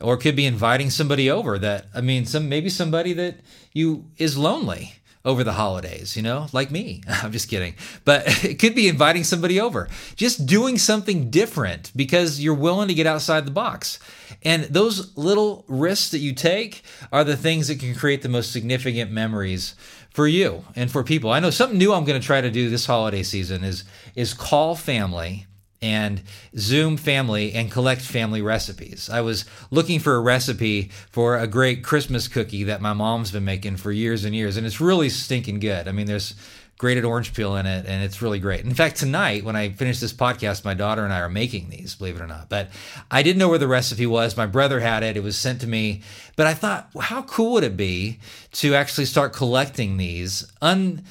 or 0.00 0.16
could 0.16 0.36
be 0.36 0.46
inviting 0.46 0.90
somebody 0.90 1.30
over 1.30 1.58
that 1.58 1.86
i 1.94 2.00
mean 2.00 2.26
some 2.26 2.48
maybe 2.48 2.68
somebody 2.68 3.12
that 3.12 3.36
you 3.72 4.04
is 4.16 4.36
lonely 4.36 4.94
over 5.24 5.42
the 5.42 5.54
holidays 5.54 6.16
you 6.16 6.22
know 6.22 6.46
like 6.52 6.70
me. 6.70 7.02
I'm 7.08 7.32
just 7.32 7.48
kidding. 7.48 7.74
But 8.04 8.24
it 8.44 8.58
could 8.58 8.74
be 8.74 8.88
inviting 8.88 9.24
somebody 9.24 9.60
over. 9.60 9.88
Just 10.16 10.46
doing 10.46 10.78
something 10.78 11.30
different 11.30 11.92
because 11.96 12.40
you're 12.40 12.54
willing 12.54 12.88
to 12.88 12.94
get 12.94 13.06
outside 13.06 13.44
the 13.46 13.50
box. 13.50 13.98
And 14.42 14.64
those 14.64 15.16
little 15.16 15.64
risks 15.68 16.10
that 16.10 16.18
you 16.18 16.34
take 16.34 16.82
are 17.12 17.24
the 17.24 17.36
things 17.36 17.68
that 17.68 17.80
can 17.80 17.94
create 17.94 18.22
the 18.22 18.28
most 18.28 18.52
significant 18.52 19.10
memories 19.10 19.74
for 20.10 20.28
you 20.28 20.64
and 20.76 20.90
for 20.90 21.02
people. 21.02 21.30
I 21.30 21.40
know 21.40 21.50
something 21.50 21.78
new 21.78 21.92
i'm 21.92 22.04
going 22.04 22.20
to 22.20 22.26
try 22.26 22.40
to 22.40 22.50
do 22.50 22.70
this 22.70 22.86
holiday 22.86 23.22
season 23.22 23.64
is 23.64 23.84
is 24.14 24.32
call 24.32 24.76
family 24.76 25.46
and 25.84 26.22
Zoom 26.56 26.96
family 26.96 27.52
and 27.52 27.70
collect 27.70 28.00
family 28.00 28.40
recipes. 28.40 29.10
I 29.12 29.20
was 29.20 29.44
looking 29.70 30.00
for 30.00 30.16
a 30.16 30.20
recipe 30.20 30.90
for 31.10 31.36
a 31.36 31.46
great 31.46 31.84
Christmas 31.84 32.26
cookie 32.26 32.64
that 32.64 32.80
my 32.80 32.94
mom's 32.94 33.30
been 33.30 33.44
making 33.44 33.76
for 33.76 33.92
years 33.92 34.24
and 34.24 34.34
years, 34.34 34.56
and 34.56 34.66
it's 34.66 34.80
really 34.80 35.10
stinking 35.10 35.60
good. 35.60 35.86
I 35.86 35.92
mean, 35.92 36.06
there's 36.06 36.34
grated 36.78 37.04
orange 37.04 37.34
peel 37.34 37.54
in 37.56 37.66
it, 37.66 37.84
and 37.86 38.02
it's 38.02 38.22
really 38.22 38.38
great. 38.38 38.64
In 38.64 38.72
fact, 38.72 38.96
tonight 38.96 39.44
when 39.44 39.56
I 39.56 39.72
finish 39.72 40.00
this 40.00 40.14
podcast, 40.14 40.64
my 40.64 40.72
daughter 40.72 41.04
and 41.04 41.12
I 41.12 41.20
are 41.20 41.28
making 41.28 41.68
these, 41.68 41.94
believe 41.94 42.16
it 42.16 42.22
or 42.22 42.26
not. 42.26 42.48
But 42.48 42.70
I 43.10 43.22
didn't 43.22 43.38
know 43.38 43.50
where 43.50 43.58
the 43.58 43.68
recipe 43.68 44.06
was. 44.06 44.38
My 44.38 44.46
brother 44.46 44.80
had 44.80 45.02
it, 45.02 45.18
it 45.18 45.22
was 45.22 45.36
sent 45.36 45.60
to 45.60 45.66
me. 45.66 46.00
But 46.34 46.46
I 46.46 46.54
thought, 46.54 46.88
well, 46.94 47.04
how 47.04 47.22
cool 47.22 47.52
would 47.52 47.64
it 47.64 47.76
be 47.76 48.20
to 48.52 48.74
actually 48.74 49.04
start 49.04 49.34
collecting 49.34 49.98
these? 49.98 50.50
Un- 50.62 51.04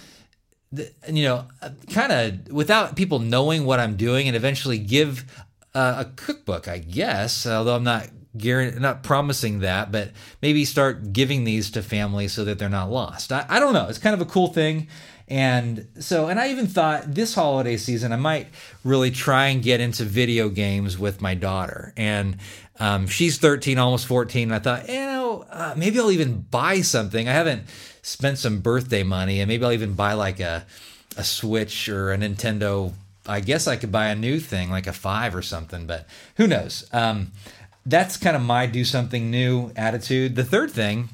you 1.11 1.23
know, 1.23 1.45
kind 1.91 2.11
of 2.11 2.51
without 2.51 2.95
people 2.95 3.19
knowing 3.19 3.65
what 3.65 3.79
I'm 3.79 3.95
doing, 3.95 4.27
and 4.27 4.35
eventually 4.35 4.77
give 4.77 5.25
uh, 5.73 6.05
a 6.05 6.11
cookbook, 6.15 6.67
I 6.67 6.79
guess. 6.79 7.45
Although 7.45 7.75
I'm 7.75 7.83
not 7.83 8.09
guaranteed, 8.37 8.81
not 8.81 9.03
promising 9.03 9.59
that, 9.59 9.91
but 9.91 10.11
maybe 10.41 10.65
start 10.65 11.13
giving 11.13 11.43
these 11.43 11.71
to 11.71 11.81
families 11.81 12.33
so 12.33 12.43
that 12.45 12.59
they're 12.59 12.69
not 12.69 12.89
lost. 12.89 13.31
I, 13.31 13.45
I 13.47 13.59
don't 13.59 13.73
know. 13.73 13.87
It's 13.87 13.99
kind 13.99 14.13
of 14.13 14.21
a 14.21 14.29
cool 14.29 14.47
thing, 14.47 14.87
And 15.27 15.87
so, 15.99 16.27
and 16.27 16.39
I 16.39 16.49
even 16.49 16.67
thought 16.67 17.13
this 17.13 17.35
holiday 17.35 17.77
season 17.77 18.11
I 18.11 18.17
might 18.17 18.47
really 18.83 19.11
try 19.11 19.47
and 19.47 19.61
get 19.61 19.79
into 19.79 20.03
video 20.03 20.49
games 20.49 20.97
with 20.97 21.21
my 21.21 21.35
daughter. 21.35 21.93
And 21.95 22.37
um, 22.79 23.07
she's 23.07 23.37
13, 23.37 23.77
almost 23.77 24.07
14. 24.07 24.51
And 24.51 24.55
I 24.55 24.59
thought, 24.59 24.89
you 24.89 24.95
know, 24.95 25.45
uh, 25.49 25.75
maybe 25.77 25.99
I'll 25.99 26.11
even 26.11 26.41
buy 26.41 26.81
something. 26.81 27.29
I 27.29 27.33
haven't 27.33 27.63
spent 28.03 28.37
some 28.37 28.59
birthday 28.59 29.01
money, 29.01 29.39
and 29.39 29.47
maybe 29.47 29.65
I'll 29.65 29.71
even 29.71 29.93
buy 29.93 30.13
like 30.13 30.39
a 30.39 30.65
a 31.17 31.23
Switch 31.23 31.89
or 31.89 32.13
a 32.13 32.17
Nintendo. 32.17 32.93
I 33.25 33.39
guess 33.39 33.67
I 33.67 33.77
could 33.77 33.91
buy 33.91 34.07
a 34.07 34.15
new 34.15 34.39
thing 34.39 34.69
like 34.69 34.85
a 34.85 34.93
five 34.93 35.35
or 35.35 35.41
something, 35.41 35.87
but 35.87 36.05
who 36.35 36.45
knows? 36.45 36.87
Um, 36.91 37.31
that's 37.85 38.17
kind 38.17 38.35
of 38.35 38.41
my 38.41 38.65
do 38.65 38.83
something 38.83 39.31
new 39.31 39.71
attitude. 39.75 40.35
The 40.35 40.43
third 40.43 40.71
thing 40.71 41.09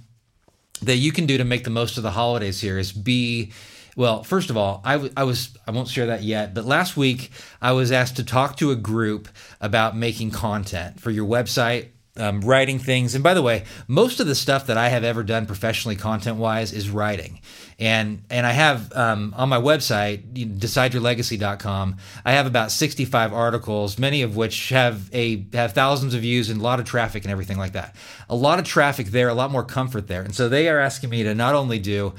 that 0.81 0.95
you 0.97 1.11
can 1.11 1.25
do 1.25 1.37
to 1.37 1.43
make 1.43 1.63
the 1.63 1.69
most 1.69 1.97
of 1.97 2.03
the 2.03 2.11
holidays 2.11 2.61
here 2.61 2.77
is 2.77 2.91
be 2.91 3.51
well, 3.95 4.23
first 4.23 4.49
of 4.49 4.55
all, 4.55 4.81
I, 4.85 4.93
w- 4.93 5.11
I 5.17 5.23
was 5.23 5.49
I 5.67 5.71
won't 5.71 5.89
share 5.89 6.07
that 6.07 6.23
yet, 6.23 6.53
but 6.53 6.65
last 6.65 6.95
week 6.95 7.31
I 7.61 7.73
was 7.73 7.91
asked 7.91 8.15
to 8.15 8.23
talk 8.23 8.55
to 8.57 8.71
a 8.71 8.75
group 8.75 9.27
about 9.59 9.97
making 9.97 10.31
content 10.31 11.01
for 11.01 11.11
your 11.11 11.27
website, 11.27 11.89
um, 12.19 12.41
writing 12.41 12.79
things. 12.79 13.15
And 13.15 13.23
by 13.23 13.33
the 13.33 13.41
way, 13.41 13.63
most 13.87 14.19
of 14.19 14.27
the 14.27 14.35
stuff 14.35 14.67
that 14.67 14.77
I 14.77 14.89
have 14.89 15.03
ever 15.03 15.23
done 15.23 15.45
professionally, 15.45 15.95
content 15.95 16.37
wise, 16.37 16.73
is 16.73 16.89
writing. 16.89 17.41
And 17.79 18.23
and 18.29 18.45
I 18.45 18.51
have 18.51 18.91
um, 18.93 19.33
on 19.37 19.47
my 19.47 19.59
website, 19.59 20.33
decideyourlegacy.com, 20.33 21.97
I 22.25 22.31
have 22.33 22.45
about 22.45 22.71
65 22.71 23.33
articles, 23.33 23.97
many 23.97 24.21
of 24.21 24.35
which 24.35 24.69
have 24.69 25.09
a 25.13 25.45
have 25.53 25.73
thousands 25.73 26.13
of 26.13 26.21
views 26.21 26.49
and 26.49 26.59
a 26.59 26.63
lot 26.63 26.79
of 26.79 26.85
traffic 26.85 27.23
and 27.23 27.31
everything 27.31 27.57
like 27.57 27.73
that. 27.73 27.95
A 28.29 28.35
lot 28.35 28.59
of 28.59 28.65
traffic 28.65 29.07
there, 29.07 29.29
a 29.29 29.33
lot 29.33 29.51
more 29.51 29.63
comfort 29.63 30.07
there. 30.07 30.21
And 30.21 30.35
so 30.35 30.49
they 30.49 30.67
are 30.67 30.79
asking 30.79 31.09
me 31.09 31.23
to 31.23 31.33
not 31.33 31.55
only 31.55 31.79
do 31.79 32.13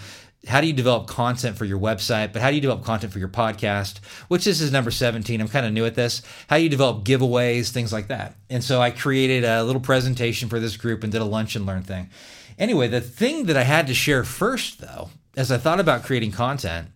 how 0.47 0.61
do 0.61 0.67
you 0.67 0.73
develop 0.73 1.07
content 1.07 1.59
for 1.59 1.65
your 1.65 1.79
website, 1.79 2.33
but 2.33 2.41
how 2.41 2.49
do 2.49 2.55
you 2.55 2.63
develop 2.63 2.85
content 2.85 3.13
for 3.13 3.19
your 3.19 3.29
podcast, 3.29 3.99
which 4.29 4.45
this 4.45 4.61
is 4.61 4.73
number 4.73 4.91
17. 4.91 5.41
I'm 5.41 5.49
kind 5.49 5.67
of 5.67 5.73
new 5.73 5.85
at 5.85 5.95
this. 5.95 6.23
How 6.49 6.57
do 6.57 6.63
you 6.63 6.69
develop 6.69 7.05
giveaways, 7.05 7.71
things 7.71 7.93
like 7.93 8.09
that. 8.09 8.37
And 8.49 8.65
so 8.65 8.81
I 8.81 8.91
created 8.91 9.45
a 9.45 9.63
little 9.63 9.83
presentation 9.83 10.49
for 10.49 10.59
this 10.59 10.77
group 10.77 11.03
and 11.03 11.13
did 11.13 11.21
a 11.21 11.27
lunch 11.27 11.57
and 11.57 11.67
learn 11.67 11.83
thing. 11.83 12.09
Anyway, 12.59 12.89
the 12.89 13.01
thing 13.01 13.47
that 13.47 13.57
I 13.57 13.65
had 13.65 13.87
to 13.89 13.95
share 13.95 14.25
first, 14.25 14.81
though, 14.81 15.11
as 15.37 15.53
I 15.53 15.59
thought 15.59 15.81
about 15.81 16.05
creating 16.05 16.33
content, 16.33 16.89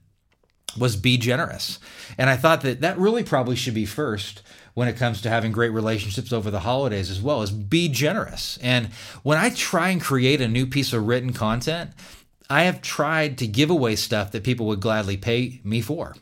was 0.78 0.96
be 0.96 1.16
generous. 1.18 1.78
And 2.18 2.28
I 2.28 2.36
thought 2.36 2.62
that 2.62 2.80
that 2.80 2.98
really 2.98 3.22
probably 3.22 3.56
should 3.56 3.74
be 3.74 3.86
first 3.86 4.42
when 4.74 4.88
it 4.88 4.96
comes 4.96 5.22
to 5.22 5.30
having 5.30 5.52
great 5.52 5.70
relationships 5.70 6.32
over 6.32 6.50
the 6.50 6.60
holidays 6.60 7.10
as 7.10 7.22
well 7.22 7.42
is 7.42 7.50
be 7.50 7.88
generous. 7.88 8.58
And 8.60 8.88
when 9.22 9.38
I 9.38 9.50
try 9.50 9.90
and 9.90 10.00
create 10.00 10.40
a 10.40 10.48
new 10.48 10.66
piece 10.66 10.92
of 10.92 11.06
written 11.06 11.32
content, 11.32 11.90
I 12.50 12.64
have 12.64 12.82
tried 12.82 13.38
to 13.38 13.46
give 13.46 13.70
away 13.70 13.96
stuff 13.96 14.32
that 14.32 14.44
people 14.44 14.66
would 14.66 14.80
gladly 14.80 15.16
pay 15.16 15.60
me 15.64 15.80
for. 15.80 16.14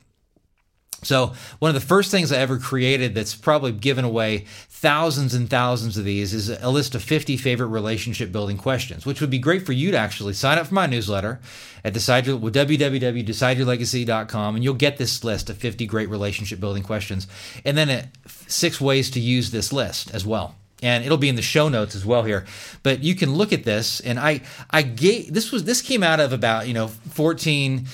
So, 1.04 1.32
one 1.58 1.68
of 1.68 1.74
the 1.74 1.86
first 1.86 2.12
things 2.12 2.30
I 2.30 2.38
ever 2.38 2.58
created 2.58 3.12
that's 3.14 3.34
probably 3.34 3.72
given 3.72 4.04
away 4.04 4.44
thousands 4.68 5.34
and 5.34 5.50
thousands 5.50 5.98
of 5.98 6.04
these 6.04 6.32
is 6.32 6.48
a 6.48 6.70
list 6.70 6.94
of 6.94 7.02
50 7.02 7.36
favorite 7.36 7.66
relationship 7.68 8.30
building 8.30 8.56
questions, 8.56 9.04
which 9.04 9.20
would 9.20 9.30
be 9.30 9.40
great 9.40 9.66
for 9.66 9.72
you 9.72 9.90
to 9.90 9.96
actually 9.96 10.34
sign 10.34 10.58
up 10.58 10.68
for 10.68 10.74
my 10.74 10.86
newsletter 10.86 11.40
at 11.84 11.92
decide 11.92 12.28
your, 12.28 12.38
www.decideyourlegacy.com 12.38 14.54
and 14.54 14.62
you'll 14.62 14.74
get 14.74 14.98
this 14.98 15.24
list 15.24 15.50
of 15.50 15.58
50 15.58 15.86
great 15.86 16.08
relationship 16.08 16.60
building 16.60 16.84
questions 16.84 17.26
and 17.64 17.76
then 17.76 17.90
uh, 17.90 18.06
six 18.46 18.80
ways 18.80 19.10
to 19.10 19.18
use 19.18 19.50
this 19.50 19.72
list 19.72 20.14
as 20.14 20.24
well 20.24 20.54
and 20.82 21.04
it'll 21.04 21.18
be 21.18 21.28
in 21.28 21.36
the 21.36 21.42
show 21.42 21.68
notes 21.68 21.94
as 21.94 22.04
well 22.04 22.22
here. 22.22 22.44
But 22.82 23.02
you 23.02 23.14
can 23.14 23.34
look 23.34 23.52
at 23.52 23.64
this 23.64 24.00
and 24.00 24.18
i 24.18 24.42
i 24.70 24.82
gave 24.82 25.32
this 25.32 25.52
was 25.52 25.64
this 25.64 25.80
came 25.80 26.02
out 26.02 26.20
of 26.20 26.32
about 26.32 26.68
you 26.68 26.74
know 26.74 26.88
14 26.88 27.86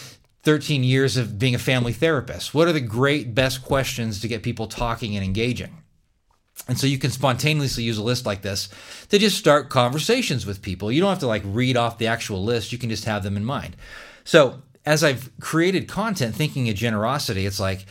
13 0.42 0.83
years 0.83 1.16
of 1.16 1.38
being 1.38 1.54
a 1.54 1.59
family 1.59 1.92
therapist. 1.92 2.54
What 2.54 2.68
are 2.68 2.73
the 2.73 2.80
great 2.80 3.35
best 3.35 3.62
questions 3.62 4.21
to 4.21 4.28
get 4.28 4.42
people 4.42 4.66
talking 4.66 5.14
and 5.14 5.25
engaging? 5.25 5.83
And 6.66 6.78
so 6.78 6.87
you 6.87 6.99
can 6.99 7.11
spontaneously 7.11 7.85
use 7.85 7.99
a 7.99 8.02
list 8.02 8.25
like 8.25 8.42
this 8.42 8.68
to 9.11 9.18
just 9.18 9.37
start 9.37 9.68
conversations 9.68 10.47
with 10.47 10.62
people. 10.62 10.90
You 10.90 11.00
don't 11.00 11.11
have 11.11 11.18
to 11.21 11.26
like 11.26 11.42
read 11.45 11.76
off 11.76 11.99
the 11.99 12.07
actual 12.07 12.42
list. 12.42 12.73
You 12.73 12.78
can 12.78 12.88
just 12.88 13.04
have 13.04 13.23
them 13.23 13.37
in 13.37 13.45
mind. 13.45 13.76
So 14.25 14.62
as 14.88 15.04
i've 15.04 15.30
created 15.38 15.87
content 15.87 16.35
thinking 16.35 16.68
of 16.68 16.75
generosity 16.75 17.45
it's 17.45 17.61
like 17.61 17.85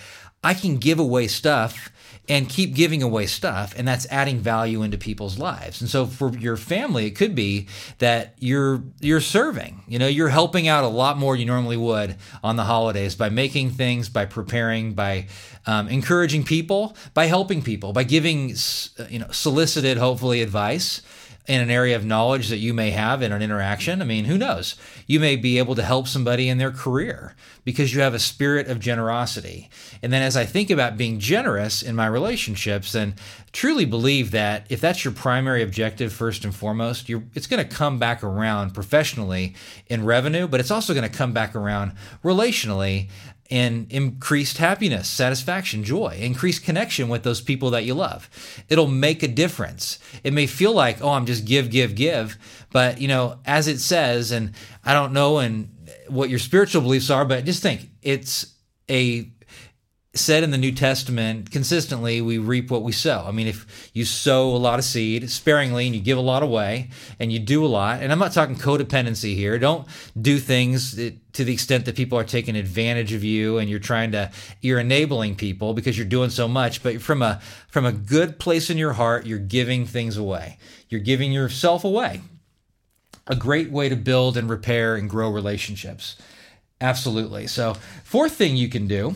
i 0.44 0.54
can 0.54 0.78
give 0.78 0.98
away 0.98 1.28
stuff 1.28 1.92
and 2.30 2.50
keep 2.50 2.76
giving 2.76 3.02
away 3.02 3.26
stuff 3.26 3.74
and 3.78 3.88
that's 3.88 4.06
adding 4.10 4.40
value 4.40 4.84
into 4.84 4.98
people's 4.98 5.40
lives. 5.40 5.82
And 5.82 5.90
so 5.90 6.06
for 6.06 6.38
your 6.38 6.58
family 6.58 7.06
it 7.06 7.12
could 7.12 7.36
be 7.36 7.68
that 8.00 8.36
you're 8.40 8.84
you're 9.00 9.22
serving 9.22 9.84
you 9.88 10.00
know 10.00 10.08
you're 10.08 10.30
helping 10.30 10.68
out 10.68 10.84
a 10.84 10.88
lot 10.88 11.18
more 11.18 11.34
than 11.34 11.42
you 11.42 11.46
normally 11.46 11.78
would 11.78 12.16
on 12.44 12.56
the 12.56 12.64
holidays 12.64 13.16
by 13.16 13.30
making 13.30 13.72
things 13.72 14.10
by 14.10 14.26
preparing 14.26 14.94
by 14.94 15.28
um, 15.66 15.88
encouraging 15.88 16.44
people 16.44 16.96
by 17.14 17.26
helping 17.26 17.62
people 17.62 17.94
by 17.94 18.04
giving 18.04 18.54
you 19.10 19.20
know 19.20 19.28
solicited 19.32 19.98
hopefully 19.98 20.42
advice 20.42 21.02
in 21.48 21.62
an 21.62 21.72
area 21.72 21.96
of 21.96 22.06
knowledge 22.06 22.50
that 22.50 22.58
you 22.58 22.74
may 22.74 22.92
have 22.92 23.22
in 23.22 23.32
an 23.32 23.42
interaction. 23.42 24.02
I 24.02 24.06
mean, 24.06 24.26
who 24.26 24.38
knows? 24.38 24.76
You 25.06 25.20
may 25.20 25.38
be 25.38 25.58
able 25.58 25.76
to 25.76 25.84
help 25.84 26.08
somebody 26.08 26.50
in 26.50 26.58
their 26.58 26.72
career 26.72 27.36
because 27.64 27.94
you 27.94 28.02
have 28.02 28.14
a 28.14 28.20
spirit 28.20 28.68
of 28.68 28.80
generosity. 28.80 29.70
And 30.04 30.12
then 30.12 30.22
as 30.22 30.36
I 30.36 30.46
think 30.46 30.70
about 30.70 30.98
being 30.98 31.20
generous 31.20 31.82
in 31.82 31.96
my 31.96 32.06
relationships, 32.06 32.94
and 32.94 33.14
truly 33.54 33.86
believe 33.86 34.32
that 34.32 34.66
if 34.70 34.82
that's 34.82 35.06
your 35.06 35.14
primary 35.14 35.64
objective 35.64 36.12
first 36.12 36.44
and 36.44 36.54
foremost, 36.54 37.10
it's 37.10 37.48
going 37.48 37.66
to 37.66 37.76
come 37.76 37.98
back 37.98 38.24
around 38.24 38.74
professionally 38.74 39.56
in 39.88 40.06
revenue, 40.06 40.48
but 40.48 40.60
it's 40.60 40.72
also 40.72 40.94
going 40.94 41.10
to 41.10 41.18
come 41.18 41.34
back 41.34 41.56
around 41.56 41.94
relationally 42.24 43.10
and 43.50 43.92
increased 43.92 44.58
happiness, 44.58 45.08
satisfaction, 45.10 45.84
joy, 45.84 46.18
increased 46.20 46.64
connection 46.64 47.10
with 47.10 47.24
those 47.24 47.42
people 47.42 47.70
that 47.72 47.86
you 47.86 47.94
love. 47.94 48.30
It'll 48.70 48.88
make 48.88 49.24
a 49.24 49.28
difference. 49.28 50.00
It 50.24 50.34
may 50.34 50.48
feel 50.48 50.74
like, 50.74 51.02
oh, 51.02 51.12
I'm 51.12 51.26
just 51.26 51.46
give, 51.46 51.70
give, 51.70 51.96
give. 51.96 52.38
But, 52.72 53.00
you 53.00 53.08
know, 53.08 53.40
as 53.46 53.68
it 53.68 53.80
says, 53.80 54.32
and 54.32 54.52
I 54.84 54.94
don't 54.94 55.14
know 55.14 55.38
and 55.38 55.70
what 56.08 56.30
your 56.30 56.40
spiritual 56.40 56.82
beliefs 56.82 57.10
are, 57.10 57.26
but 57.26 57.46
just 57.46 57.64
think 57.64 57.90
it's 58.02 58.54
a 58.90 59.32
said 60.18 60.44
in 60.44 60.52
the 60.52 60.58
New 60.58 60.72
Testament 60.72 61.52
consistently, 61.52 62.22
we 62.22 62.38
reap 62.38 62.70
what 62.70 62.84
we 62.84 62.92
sow. 62.92 63.24
I 63.26 63.32
mean, 63.32 63.48
if 63.48 63.90
you 63.94 64.06
sow 64.06 64.50
a 64.50 64.58
lot 64.58 64.80
of 64.80 64.86
seed 64.86 65.30
sparingly 65.30 65.86
and 65.86 65.96
you 65.96 66.02
give 66.02 66.18
a 66.18 66.22
lot 66.22 66.44
away 66.44 66.90
and 67.20 67.32
you 67.32 67.40
do 67.40 67.66
a 67.66 67.68
lot, 67.68 68.02
and 68.02 68.12
I'm 68.12 68.20
not 68.20 68.34
talking 68.34 68.56
codependency 68.56 69.36
here, 69.36 69.58
don't 69.58 69.88
do 70.20 70.40
things 70.40 70.96
to 70.96 71.44
the 71.44 71.54
extent 71.54 71.86
that 71.86 71.96
people 71.96 72.18
are 72.18 72.24
taking 72.24 72.56
advantage 72.56 73.14
of 73.14 73.24
you 73.24 73.58
and 73.58 73.70
you're 73.70 73.80
trying 73.80 74.12
to, 74.12 74.32
you're 74.62 74.80
enabling 74.80 75.36
people 75.36 75.74
because 75.74 75.98
you're 75.98 76.08
doing 76.08 76.30
so 76.30 76.48
much, 76.48 76.84
but 76.84 77.02
from 77.02 77.22
a, 77.22 77.40
from 77.68 77.86
a 77.86 77.92
good 77.92 78.40
place 78.40 78.70
in 78.70 78.78
your 78.78 78.94
heart, 78.94 79.26
you're 79.26 79.40
giving 79.40 79.86
things 79.86 80.18
away. 80.18 80.58
You're 80.90 81.02
giving 81.02 81.32
yourself 81.32 81.84
away. 81.84 82.22
A 83.28 83.36
great 83.36 83.72
way 83.72 83.90
to 83.90 83.96
build 83.96 84.38
and 84.38 84.50
repair 84.50 84.96
and 84.96 85.10
grow 85.10 85.30
relationships. 85.30 86.16
Absolutely. 86.80 87.48
So, 87.48 87.76
fourth 88.04 88.34
thing 88.34 88.56
you 88.56 88.70
can 88.70 88.88
do 88.88 89.16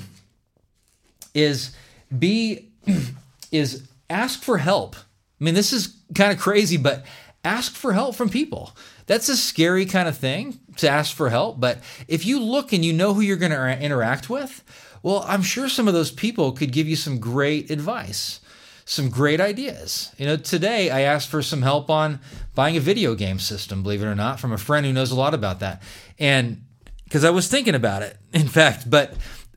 is 1.33 1.75
be 2.17 2.69
is 3.51 3.87
ask 4.09 4.43
for 4.43 4.57
help. 4.57 4.95
I 4.95 5.43
mean, 5.43 5.53
this 5.53 5.73
is 5.73 5.95
kind 6.15 6.31
of 6.31 6.39
crazy, 6.39 6.77
but 6.77 7.05
ask 7.43 7.73
for 7.73 7.93
help 7.93 8.15
from 8.15 8.29
people. 8.29 8.75
That's 9.07 9.29
a 9.29 9.35
scary 9.35 9.85
kind 9.85 10.07
of 10.07 10.17
thing 10.17 10.59
to 10.77 10.89
ask 10.89 11.15
for 11.15 11.29
help, 11.29 11.59
but 11.59 11.79
if 12.07 12.25
you 12.25 12.39
look 12.39 12.71
and 12.71 12.85
you 12.85 12.93
know 12.93 13.13
who 13.13 13.21
you're 13.21 13.37
going 13.37 13.51
to 13.51 13.79
interact 13.79 14.29
with, 14.29 14.63
well, 15.03 15.25
I'm 15.27 15.41
sure 15.41 15.67
some 15.67 15.87
of 15.87 15.93
those 15.93 16.11
people 16.11 16.51
could 16.51 16.71
give 16.71 16.87
you 16.87 16.95
some 16.95 17.19
great 17.19 17.71
advice, 17.71 18.39
some 18.85 19.09
great 19.09 19.41
ideas. 19.41 20.13
You 20.17 20.27
know, 20.27 20.37
today 20.37 20.91
I 20.91 21.01
asked 21.01 21.29
for 21.29 21.41
some 21.41 21.63
help 21.63 21.89
on 21.89 22.19
buying 22.53 22.77
a 22.77 22.81
video 22.81 23.15
game 23.15 23.39
system, 23.39 23.81
believe 23.81 24.03
it 24.03 24.05
or 24.05 24.15
not, 24.15 24.39
from 24.39 24.51
a 24.51 24.57
friend 24.57 24.85
who 24.85 24.93
knows 24.93 25.11
a 25.11 25.15
lot 25.15 25.33
about 25.33 25.59
that. 25.61 25.81
And 26.19 26.63
because 27.05 27.25
I 27.25 27.31
was 27.31 27.47
thinking 27.47 27.75
about 27.75 28.03
it, 28.03 28.17
in 28.33 28.47
fact, 28.47 28.89
but 28.89 29.13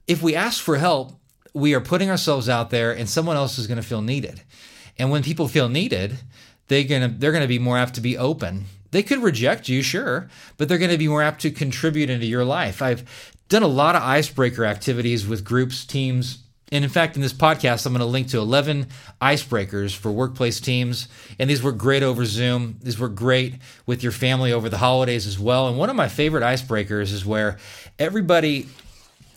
if 0.07 0.23
we 0.23 0.35
ask 0.35 0.63
for 0.63 0.79
help, 0.79 1.13
we 1.55 1.73
are 1.75 1.81
putting 1.81 2.11
ourselves 2.11 2.49
out 2.49 2.71
there 2.71 2.93
and 2.93 3.09
someone 3.09 3.37
else 3.37 3.59
is 3.59 3.67
going 3.67 3.81
to 3.81 3.87
feel 3.87 4.03
needed. 4.03 4.43
And 4.99 5.11
when 5.11 5.23
people 5.23 5.49
feel 5.49 5.69
needed, 5.69 6.19
they're 6.69 6.85
going 6.85 7.03
to 7.03 7.09
they're 7.09 7.33
going 7.33 7.43
to 7.43 7.49
be 7.49 7.59
more 7.59 7.79
apt 7.79 7.95
to 7.95 8.01
be 8.01 8.19
open. 8.19 8.67
They 8.91 9.03
could 9.03 9.23
reject 9.23 9.69
you, 9.69 9.83
sure, 9.83 10.29
but 10.57 10.69
they're 10.69 10.79
going 10.79 10.91
to 10.91 10.99
be 10.99 11.09
more 11.09 11.23
apt 11.23 11.41
to 11.43 11.51
contribute 11.51 12.11
into 12.11 12.27
your 12.27 12.45
life. 12.45 12.81
I've 12.81 13.05
done 13.49 13.63
a 13.63 13.69
lot 13.69 13.97
of 13.97 14.03
icebreaker 14.03 14.65
activities 14.65 15.27
with 15.27 15.45
groups, 15.45 15.85
teams, 15.85 16.45
and 16.73 16.83
in 16.83 16.91
fact, 16.91 17.15
in 17.15 17.23
this 17.23 17.33
podcast, 17.33 17.87
I'm 17.87 17.93
going 17.93 18.01
to 18.01 18.07
link 18.07 18.29
to 18.29 18.39
11 18.39 18.89
icebreakers 19.21 19.95
for 19.95 20.11
workplace 20.11 20.61
teams. 20.61 21.09
And 21.39 21.49
these 21.49 21.63
work 21.63 21.77
great 21.77 22.03
over 22.03 22.25
Zoom. 22.25 22.79
These 22.83 22.99
work 22.99 23.15
great 23.15 23.57
with 23.87 24.03
your 24.03 24.13
family 24.13 24.53
over 24.53 24.69
the 24.69 24.79
holidays 24.79 25.27
as 25.27 25.39
well. 25.39 25.69
And 25.69 25.79
one 25.79 25.91
of 25.91 25.95
my 25.95 26.09
favorite 26.09 26.43
icebreakers 26.43 27.13
is 27.13 27.25
where 27.25 27.59
everybody 27.99 28.67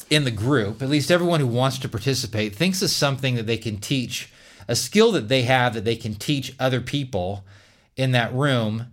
in 0.09 0.23
the 0.23 0.31
group, 0.31 0.81
at 0.81 0.89
least 0.89 1.11
everyone 1.11 1.39
who 1.39 1.47
wants 1.47 1.77
to 1.79 1.89
participate, 1.89 2.55
thinks 2.55 2.81
of 2.81 2.89
something 2.89 3.35
that 3.35 3.45
they 3.45 3.57
can 3.57 3.77
teach, 3.77 4.31
a 4.67 4.75
skill 4.75 5.11
that 5.13 5.27
they 5.27 5.43
have 5.43 5.73
that 5.73 5.85
they 5.85 5.95
can 5.95 6.15
teach 6.15 6.53
other 6.59 6.81
people 6.81 7.43
in 7.95 8.11
that 8.11 8.33
room 8.33 8.87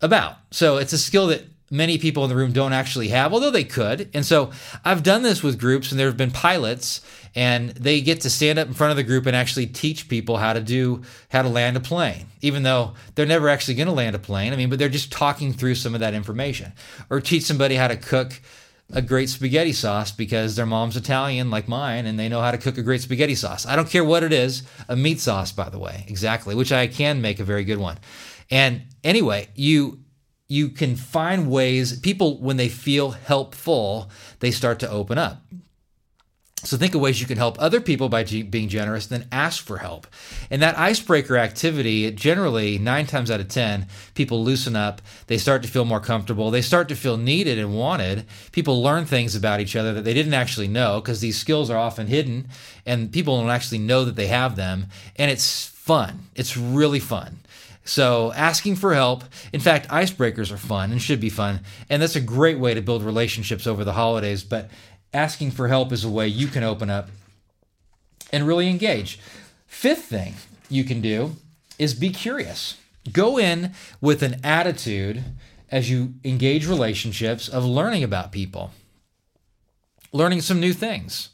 about. 0.00 0.36
So 0.50 0.76
it's 0.76 0.92
a 0.92 0.98
skill 0.98 1.28
that 1.28 1.44
many 1.70 1.98
people 1.98 2.24
in 2.24 2.30
the 2.30 2.36
room 2.36 2.52
don't 2.52 2.72
actually 2.72 3.08
have, 3.08 3.32
although 3.32 3.50
they 3.50 3.64
could. 3.64 4.08
And 4.14 4.24
so 4.24 4.50
I've 4.84 5.02
done 5.02 5.22
this 5.22 5.42
with 5.42 5.60
groups, 5.60 5.90
and 5.90 6.00
there 6.00 6.06
have 6.06 6.16
been 6.16 6.30
pilots, 6.30 7.02
and 7.34 7.70
they 7.70 8.00
get 8.00 8.22
to 8.22 8.30
stand 8.30 8.58
up 8.58 8.68
in 8.68 8.74
front 8.74 8.90
of 8.90 8.96
the 8.96 9.02
group 9.02 9.26
and 9.26 9.36
actually 9.36 9.66
teach 9.66 10.08
people 10.08 10.38
how 10.38 10.54
to 10.54 10.60
do 10.60 11.02
how 11.28 11.42
to 11.42 11.48
land 11.48 11.76
a 11.76 11.80
plane, 11.80 12.26
even 12.40 12.62
though 12.62 12.94
they're 13.14 13.26
never 13.26 13.48
actually 13.48 13.74
going 13.74 13.86
to 13.86 13.92
land 13.92 14.16
a 14.16 14.18
plane. 14.18 14.52
I 14.52 14.56
mean, 14.56 14.70
but 14.70 14.78
they're 14.78 14.88
just 14.88 15.12
talking 15.12 15.52
through 15.52 15.74
some 15.74 15.94
of 15.94 16.00
that 16.00 16.14
information, 16.14 16.72
or 17.10 17.20
teach 17.20 17.42
somebody 17.42 17.74
how 17.74 17.88
to 17.88 17.96
cook 17.96 18.40
a 18.92 19.02
great 19.02 19.28
spaghetti 19.28 19.72
sauce 19.72 20.10
because 20.10 20.56
their 20.56 20.66
mom's 20.66 20.96
Italian 20.96 21.50
like 21.50 21.68
mine 21.68 22.06
and 22.06 22.18
they 22.18 22.28
know 22.28 22.40
how 22.40 22.50
to 22.50 22.58
cook 22.58 22.78
a 22.78 22.82
great 22.82 23.02
spaghetti 23.02 23.34
sauce. 23.34 23.66
I 23.66 23.76
don't 23.76 23.90
care 23.90 24.04
what 24.04 24.22
it 24.22 24.32
is, 24.32 24.62
a 24.88 24.96
meat 24.96 25.20
sauce 25.20 25.52
by 25.52 25.68
the 25.68 25.78
way, 25.78 26.04
exactly, 26.08 26.54
which 26.54 26.72
I 26.72 26.86
can 26.86 27.20
make 27.20 27.38
a 27.38 27.44
very 27.44 27.64
good 27.64 27.78
one. 27.78 27.98
And 28.50 28.82
anyway, 29.04 29.48
you 29.54 30.00
you 30.50 30.70
can 30.70 30.96
find 30.96 31.50
ways 31.50 32.00
people 32.00 32.40
when 32.40 32.56
they 32.56 32.70
feel 32.70 33.10
helpful, 33.10 34.10
they 34.40 34.50
start 34.50 34.78
to 34.78 34.90
open 34.90 35.18
up. 35.18 35.42
So 36.64 36.76
think 36.76 36.94
of 36.94 37.00
ways 37.00 37.20
you 37.20 37.26
can 37.26 37.38
help 37.38 37.56
other 37.60 37.80
people 37.80 38.08
by 38.08 38.24
g- 38.24 38.42
being 38.42 38.68
generous, 38.68 39.06
then 39.06 39.28
ask 39.30 39.64
for 39.64 39.78
help. 39.78 40.08
And 40.50 40.60
that 40.60 40.76
icebreaker 40.76 41.36
activity, 41.36 42.10
generally 42.10 42.78
nine 42.78 43.06
times 43.06 43.30
out 43.30 43.38
of 43.38 43.48
10, 43.48 43.86
people 44.14 44.42
loosen 44.42 44.74
up. 44.74 45.00
They 45.28 45.38
start 45.38 45.62
to 45.62 45.68
feel 45.68 45.84
more 45.84 46.00
comfortable. 46.00 46.50
They 46.50 46.62
start 46.62 46.88
to 46.88 46.96
feel 46.96 47.16
needed 47.16 47.58
and 47.58 47.76
wanted. 47.76 48.26
People 48.50 48.82
learn 48.82 49.04
things 49.04 49.36
about 49.36 49.60
each 49.60 49.76
other 49.76 49.94
that 49.94 50.04
they 50.04 50.14
didn't 50.14 50.34
actually 50.34 50.68
know 50.68 51.00
because 51.00 51.20
these 51.20 51.38
skills 51.38 51.70
are 51.70 51.78
often 51.78 52.08
hidden 52.08 52.48
and 52.84 53.12
people 53.12 53.40
don't 53.40 53.50
actually 53.50 53.78
know 53.78 54.04
that 54.04 54.16
they 54.16 54.26
have 54.26 54.56
them. 54.56 54.88
And 55.14 55.30
it's 55.30 55.66
fun. 55.66 56.26
It's 56.34 56.56
really 56.56 57.00
fun. 57.00 57.38
So, 57.84 58.32
asking 58.34 58.76
for 58.76 58.92
help, 58.92 59.24
in 59.50 59.60
fact, 59.60 59.88
icebreakers 59.88 60.52
are 60.52 60.58
fun 60.58 60.92
and 60.92 61.00
should 61.00 61.20
be 61.20 61.30
fun. 61.30 61.60
And 61.88 62.02
that's 62.02 62.16
a 62.16 62.20
great 62.20 62.58
way 62.58 62.74
to 62.74 62.82
build 62.82 63.02
relationships 63.02 63.66
over 63.66 63.82
the 63.82 63.94
holidays. 63.94 64.44
But 64.44 64.68
asking 65.12 65.52
for 65.52 65.68
help 65.68 65.92
is 65.92 66.04
a 66.04 66.08
way 66.08 66.28
you 66.28 66.46
can 66.46 66.62
open 66.62 66.90
up 66.90 67.08
and 68.32 68.46
really 68.46 68.68
engage. 68.68 69.18
Fifth 69.66 70.04
thing 70.04 70.34
you 70.68 70.84
can 70.84 71.00
do 71.00 71.36
is 71.78 71.94
be 71.94 72.10
curious. 72.10 72.76
Go 73.12 73.38
in 73.38 73.72
with 74.00 74.22
an 74.22 74.40
attitude 74.44 75.24
as 75.70 75.90
you 75.90 76.14
engage 76.24 76.66
relationships 76.66 77.48
of 77.48 77.64
learning 77.64 78.02
about 78.02 78.32
people, 78.32 78.72
learning 80.12 80.40
some 80.40 80.60
new 80.60 80.72
things 80.72 81.30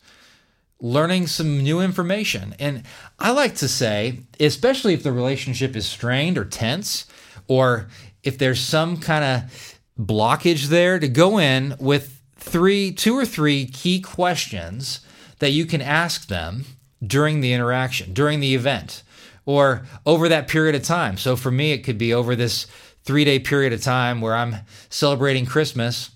learning 0.85 1.26
some 1.26 1.62
new 1.62 1.81
information. 1.81 2.54
And 2.59 2.83
I 3.19 3.31
like 3.31 3.54
to 3.57 3.69
say, 3.69 4.21
especially 4.38 4.93
if 4.93 5.02
the 5.02 5.12
relationship 5.12 5.76
is 5.76 5.87
strained 5.87 6.37
or 6.37 6.45
tense, 6.45 7.07
or 7.49 7.88
if 8.23 8.37
there's 8.37 8.61
some 8.61 8.99
kind 8.99 9.25
of 9.25 9.78
blockage 9.99 10.66
there, 10.66 10.99
to 10.99 11.09
go 11.09 11.38
in 11.38 11.75
with 11.81 12.13
three, 12.44 12.92
two 12.92 13.16
or 13.16 13.24
three 13.24 13.66
key 13.66 14.00
questions 14.00 15.00
that 15.38 15.50
you 15.50 15.64
can 15.64 15.80
ask 15.80 16.28
them 16.28 16.64
during 17.04 17.40
the 17.40 17.52
interaction, 17.52 18.12
during 18.12 18.40
the 18.40 18.54
event, 18.54 19.02
or 19.46 19.86
over 20.04 20.28
that 20.28 20.46
period 20.46 20.74
of 20.74 20.82
time. 20.82 21.16
So 21.16 21.36
for 21.36 21.50
me, 21.50 21.72
it 21.72 21.78
could 21.78 21.98
be 21.98 22.12
over 22.12 22.36
this 22.36 22.66
three 23.02 23.24
day 23.24 23.38
period 23.38 23.72
of 23.72 23.82
time 23.82 24.20
where 24.20 24.34
I'm 24.34 24.56
celebrating 24.90 25.46
Christmas 25.46 26.10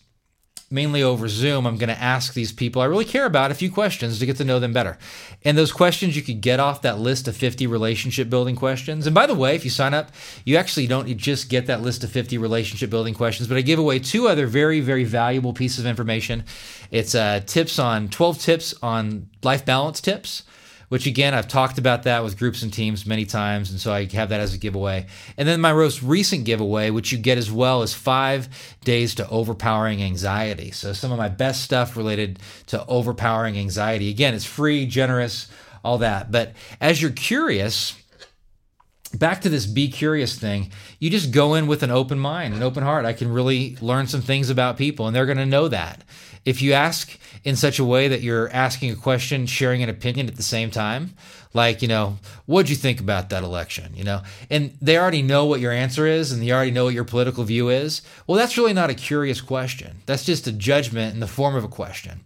mainly 0.71 1.03
over 1.03 1.29
Zoom, 1.29 1.67
I'm 1.67 1.79
going 1.79 1.89
to 1.89 2.01
ask 2.01 2.35
these 2.35 2.53
people 2.53 2.83
I 2.83 2.87
really 2.87 3.05
care 3.05 3.25
about 3.25 3.51
a 3.51 3.55
few 3.55 3.71
questions 3.71 4.19
to 4.19 4.27
get 4.27 4.37
to 4.37 4.45
know 4.45 4.59
them 4.59 4.73
better. 4.73 4.99
And 5.45 5.57
those 5.57 5.73
questions 5.73 6.17
you 6.17 6.23
could 6.23 6.41
get 6.41 6.61
off 6.61 6.83
that 6.83 6.99
list 6.99 7.27
of 7.27 7.37
50 7.37 7.67
relationship 7.67 8.29
building 8.29 8.57
questions. 8.57 9.07
And 9.07 9.15
by 9.15 9.27
the 9.27 9.35
way, 9.35 9.55
if 9.55 9.65
you 9.65 9.71
sign 9.71 9.95
up, 9.95 10.11
you 10.45 10.57
actually 10.57 10.87
don't 10.87 11.09
just 11.17 11.49
get 11.49 11.67
that 11.67 11.83
list 11.83 12.05
of 12.05 12.11
50 12.11 12.37
relationship 12.39 12.91
building 12.91 13.15
questions, 13.15 13.49
but 13.49 13.57
I 13.57 13.63
give 13.63 13.79
away 13.79 13.99
two 13.99 14.29
other 14.29 14.47
very, 14.47 14.81
very 14.81 15.05
valuable 15.05 15.53
pieces 15.53 15.81
of 15.81 15.87
information. 15.87 16.45
It's 16.91 17.15
uh, 17.15 17.41
tips 17.47 17.79
on 17.79 18.09
12 18.09 18.39
tips 18.39 18.75
on 18.83 19.29
life 19.43 19.65
balance 19.65 20.01
tips 20.01 20.43
which 20.89 21.07
again, 21.07 21.35
I've 21.35 21.49
talked 21.49 21.79
about 21.79 22.05
that 22.05 22.25
with 22.25 22.39
groups 22.39 22.63
and 22.63 22.73
teams 22.73 23.07
many 23.07 23.25
times. 23.25 23.71
And 23.71 23.79
so 23.79 23.93
I 23.93 24.07
have 24.07 24.31
that 24.31 24.41
as 24.41 24.55
a 24.55 24.59
giveaway. 24.59 25.07
And 25.37 25.47
then 25.47 25.61
my 25.61 25.73
most 25.73 26.03
recent 26.03 26.45
giveaway, 26.45 26.91
which 26.91 27.13
you 27.13 27.19
get 27.19 27.39
as 27.39 27.51
well, 27.53 27.83
is 27.83 27.93
five 27.93 28.49
days 28.85 29.15
to 29.17 29.29
overpowering 29.29 30.03
anxiety. 30.03 30.71
So 30.71 30.93
some 30.93 31.13
of 31.13 31.19
my 31.19 31.29
best 31.29 31.63
stuff 31.63 31.97
related 31.97 32.39
to 32.67 32.85
overpowering 32.87 33.59
anxiety. 33.59 34.11
Again, 34.11 34.35
it's 34.35 34.45
free, 34.45 34.87
generous, 34.87 35.49
all 35.85 35.99
that. 35.99 36.31
But 36.31 36.53
as 36.81 37.01
you're 37.03 37.11
curious, 37.11 37.95
back 39.15 39.43
to 39.43 39.49
this 39.49 39.67
be 39.67 39.89
curious 39.89 40.39
thing, 40.39 40.71
you 40.99 41.11
just 41.11 41.31
go 41.33 41.55
in 41.55 41.67
with 41.67 41.83
an 41.83 41.91
open 41.91 42.19
mind, 42.19 42.55
an 42.55 42.63
open 42.63 42.83
heart. 42.83 43.05
I 43.05 43.13
can 43.13 43.33
really 43.33 43.77
learn 43.81 44.07
some 44.07 44.21
things 44.21 44.51
about 44.51 44.77
people, 44.77 45.07
and 45.07 45.15
they're 45.15 45.27
going 45.27 45.39
to 45.39 45.47
know 45.47 45.69
that. 45.69 46.03
If 46.49 46.63
you 46.63 46.73
ask 46.73 47.19
in 47.45 47.57
such 47.57 47.79
a 47.79 47.85
way 47.85 48.09
that 48.09 48.23
you're 48.23 48.49
asking 48.49 48.91
a 48.91 48.97
question, 48.97 49.45
sharing 49.45 49.83
an 49.83 49.91
opinion 49.91 50.29
at 50.29 50.37
the 50.37 50.43
same 50.43 50.71
time, 50.71 51.15
like, 51.53 51.83
you 51.83 51.89
know, 51.89 52.19
what'd 52.47 52.71
you 52.71 52.77
think 52.77 53.01
about 53.01 53.29
that 53.29 53.43
election? 53.43 53.93
You 53.95 54.05
know, 54.05 54.23
and 54.49 54.75
they 54.81 54.97
already 54.97 55.21
know 55.21 55.45
what 55.45 55.61
your 55.61 55.73
answer 55.73 56.07
is 56.07 56.33
and 56.33 56.43
they 56.43 56.51
already 56.51 56.71
know 56.71 56.85
what 56.85 56.95
your 56.95 57.05
political 57.05 57.45
view 57.45 57.69
is. 57.69 58.01
Well, 58.27 58.39
that's 58.39 58.57
really 58.57 58.73
not 58.73 58.89
a 58.89 58.95
curious 58.95 59.43
question. 59.43 59.99
That's 60.07 60.25
just 60.25 60.47
a 60.47 60.53
judgment 60.53 61.13
in 61.13 61.21
the 61.21 61.27
form 61.27 61.55
of 61.55 61.65
a 61.65 61.69
question. 61.69 62.21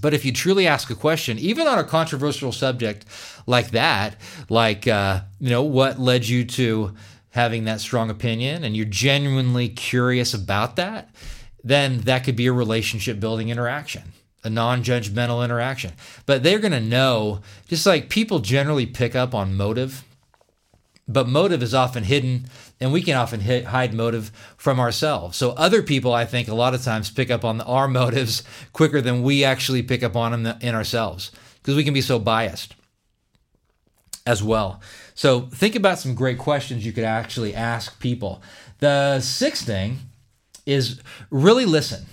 But 0.00 0.14
if 0.14 0.24
you 0.24 0.32
truly 0.32 0.66
ask 0.66 0.88
a 0.88 0.94
question, 0.94 1.38
even 1.38 1.66
on 1.66 1.78
a 1.78 1.84
controversial 1.84 2.50
subject 2.50 3.04
like 3.46 3.72
that, 3.72 4.16
like, 4.48 4.88
uh, 4.88 5.20
you 5.38 5.50
know, 5.50 5.62
what 5.62 6.00
led 6.00 6.26
you 6.26 6.46
to 6.46 6.94
having 7.30 7.64
that 7.64 7.80
strong 7.80 8.08
opinion, 8.08 8.64
and 8.64 8.74
you're 8.74 8.86
genuinely 8.86 9.68
curious 9.68 10.32
about 10.32 10.76
that, 10.76 11.10
then 11.64 12.00
that 12.00 12.24
could 12.24 12.36
be 12.36 12.46
a 12.46 12.52
relationship 12.52 13.20
building 13.20 13.48
interaction, 13.48 14.12
a 14.44 14.50
non 14.50 14.82
judgmental 14.82 15.44
interaction. 15.44 15.92
But 16.26 16.42
they're 16.42 16.58
going 16.58 16.72
to 16.72 16.80
know, 16.80 17.40
just 17.68 17.86
like 17.86 18.08
people 18.08 18.40
generally 18.40 18.86
pick 18.86 19.14
up 19.14 19.34
on 19.34 19.56
motive, 19.56 20.04
but 21.08 21.28
motive 21.28 21.62
is 21.62 21.74
often 21.74 22.04
hidden, 22.04 22.46
and 22.80 22.92
we 22.92 23.02
can 23.02 23.16
often 23.16 23.40
hide 23.40 23.92
motive 23.92 24.30
from 24.56 24.80
ourselves. 24.80 25.36
So 25.36 25.50
other 25.50 25.82
people, 25.82 26.12
I 26.12 26.24
think, 26.24 26.48
a 26.48 26.54
lot 26.54 26.74
of 26.74 26.82
times 26.82 27.10
pick 27.10 27.30
up 27.30 27.44
on 27.44 27.60
our 27.60 27.88
motives 27.88 28.42
quicker 28.72 29.00
than 29.00 29.22
we 29.22 29.44
actually 29.44 29.82
pick 29.82 30.02
up 30.02 30.16
on 30.16 30.42
them 30.42 30.58
in 30.60 30.74
ourselves 30.74 31.30
because 31.56 31.76
we 31.76 31.84
can 31.84 31.94
be 31.94 32.00
so 32.00 32.18
biased 32.18 32.74
as 34.26 34.42
well. 34.42 34.80
So 35.14 35.42
think 35.42 35.74
about 35.74 35.98
some 35.98 36.14
great 36.14 36.38
questions 36.38 36.86
you 36.86 36.92
could 36.92 37.04
actually 37.04 37.54
ask 37.54 37.98
people. 38.00 38.42
The 38.78 39.20
sixth 39.20 39.66
thing 39.66 39.98
is 40.66 41.00
really 41.30 41.64
listen. 41.64 42.06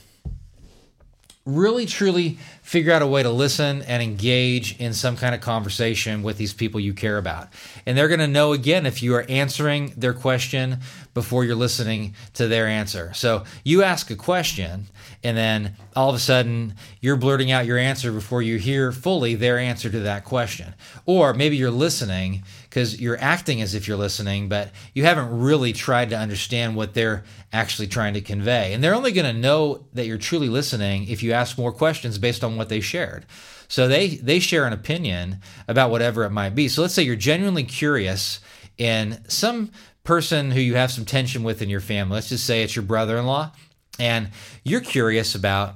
Really, 1.46 1.88
truly 1.88 2.38
figure 2.62 2.94
out 2.94 3.02
a 3.02 3.08
way 3.08 3.24
to 3.24 3.32
listen 3.32 3.82
and 3.82 4.04
engage 4.04 4.80
in 4.80 4.94
some 4.94 5.18
kind 5.18 5.34
of 5.34 5.42
conversation 5.42 6.22
with 6.22 6.38
these 6.38 6.54
people 6.54 6.80
you 6.80 6.94
care 6.94 7.18
about. 7.18 7.48
And 7.88 7.98
they're 7.98 8.08
going 8.08 8.20
to 8.20 8.28
know 8.28 8.54
again 8.54 8.86
if 8.86 9.02
you 9.02 9.16
are 9.16 9.26
answering 9.28 9.94
their 9.98 10.14
question 10.14 10.78
before 11.16 11.44
you're 11.44 11.56
listening 11.56 12.14
to 12.36 12.48
their 12.48 12.68
answer. 12.68 13.12
So 13.16 13.46
you 13.64 13.82
ask 13.82 14.12
a 14.12 14.16
question, 14.16 14.86
and 15.24 15.36
then 15.36 15.76
all 15.96 16.10
of 16.10 16.16
a 16.16 16.20
sudden 16.20 16.76
you're 17.02 17.16
blurting 17.16 17.50
out 17.50 17.66
your 17.66 17.80
answer 17.80 18.12
before 18.12 18.44
you 18.44 18.58
hear 18.58 18.92
fully 18.92 19.34
their 19.34 19.58
answer 19.58 19.90
to 19.90 20.02
that 20.02 20.26
question. 20.26 20.76
Or 21.08 21.34
maybe 21.34 21.58
you're 21.58 21.72
listening 21.72 22.44
because 22.70 23.02
you're 23.02 23.20
acting 23.20 23.62
as 23.62 23.74
if 23.74 23.88
you're 23.88 23.98
listening, 23.98 24.48
but 24.48 24.70
you 24.94 25.04
haven't 25.04 25.40
really 25.40 25.74
tried 25.74 26.12
to 26.12 26.18
understand 26.18 26.76
what 26.76 26.94
they're 26.94 27.24
actually 27.52 27.88
trying 27.88 28.14
to 28.14 28.22
convey. 28.22 28.74
And 28.74 28.84
they're 28.84 28.94
only 28.94 29.12
going 29.12 29.34
to 29.34 29.40
know 29.40 29.86
that 29.94 30.06
you're 30.06 30.20
truly 30.20 30.50
listening 30.50 31.08
if 31.08 31.24
you 31.24 31.32
ask 31.32 31.58
more 31.58 31.72
questions 31.72 32.20
based 32.20 32.44
on 32.44 32.58
what 32.58 32.70
they 32.70 32.80
shared. 32.80 33.26
So 33.68 33.88
they 33.88 34.10
they 34.10 34.40
share 34.40 34.66
an 34.66 34.74
opinion 34.74 35.40
about 35.68 35.92
whatever 35.92 36.24
it 36.24 36.32
might 36.32 36.56
be. 36.56 36.68
So 36.68 36.82
let's 36.82 36.94
say 36.94 37.04
you're 37.04 37.16
genuinely 37.16 37.64
curious 37.64 38.40
in 38.78 39.20
some 39.28 39.72
person 40.04 40.52
who 40.52 40.60
you 40.60 40.76
have 40.76 40.92
some 40.92 41.06
tension 41.06 41.44
with 41.44 41.62
in 41.62 41.70
your 41.70 41.82
family. 41.82 42.16
Let's 42.16 42.30
just 42.30 42.46
say 42.46 42.64
it's 42.64 42.76
your 42.76 42.86
brother-in-law 42.86 43.52
and 44.00 44.30
you're 44.64 44.82
curious 44.82 45.36
about 45.36 45.76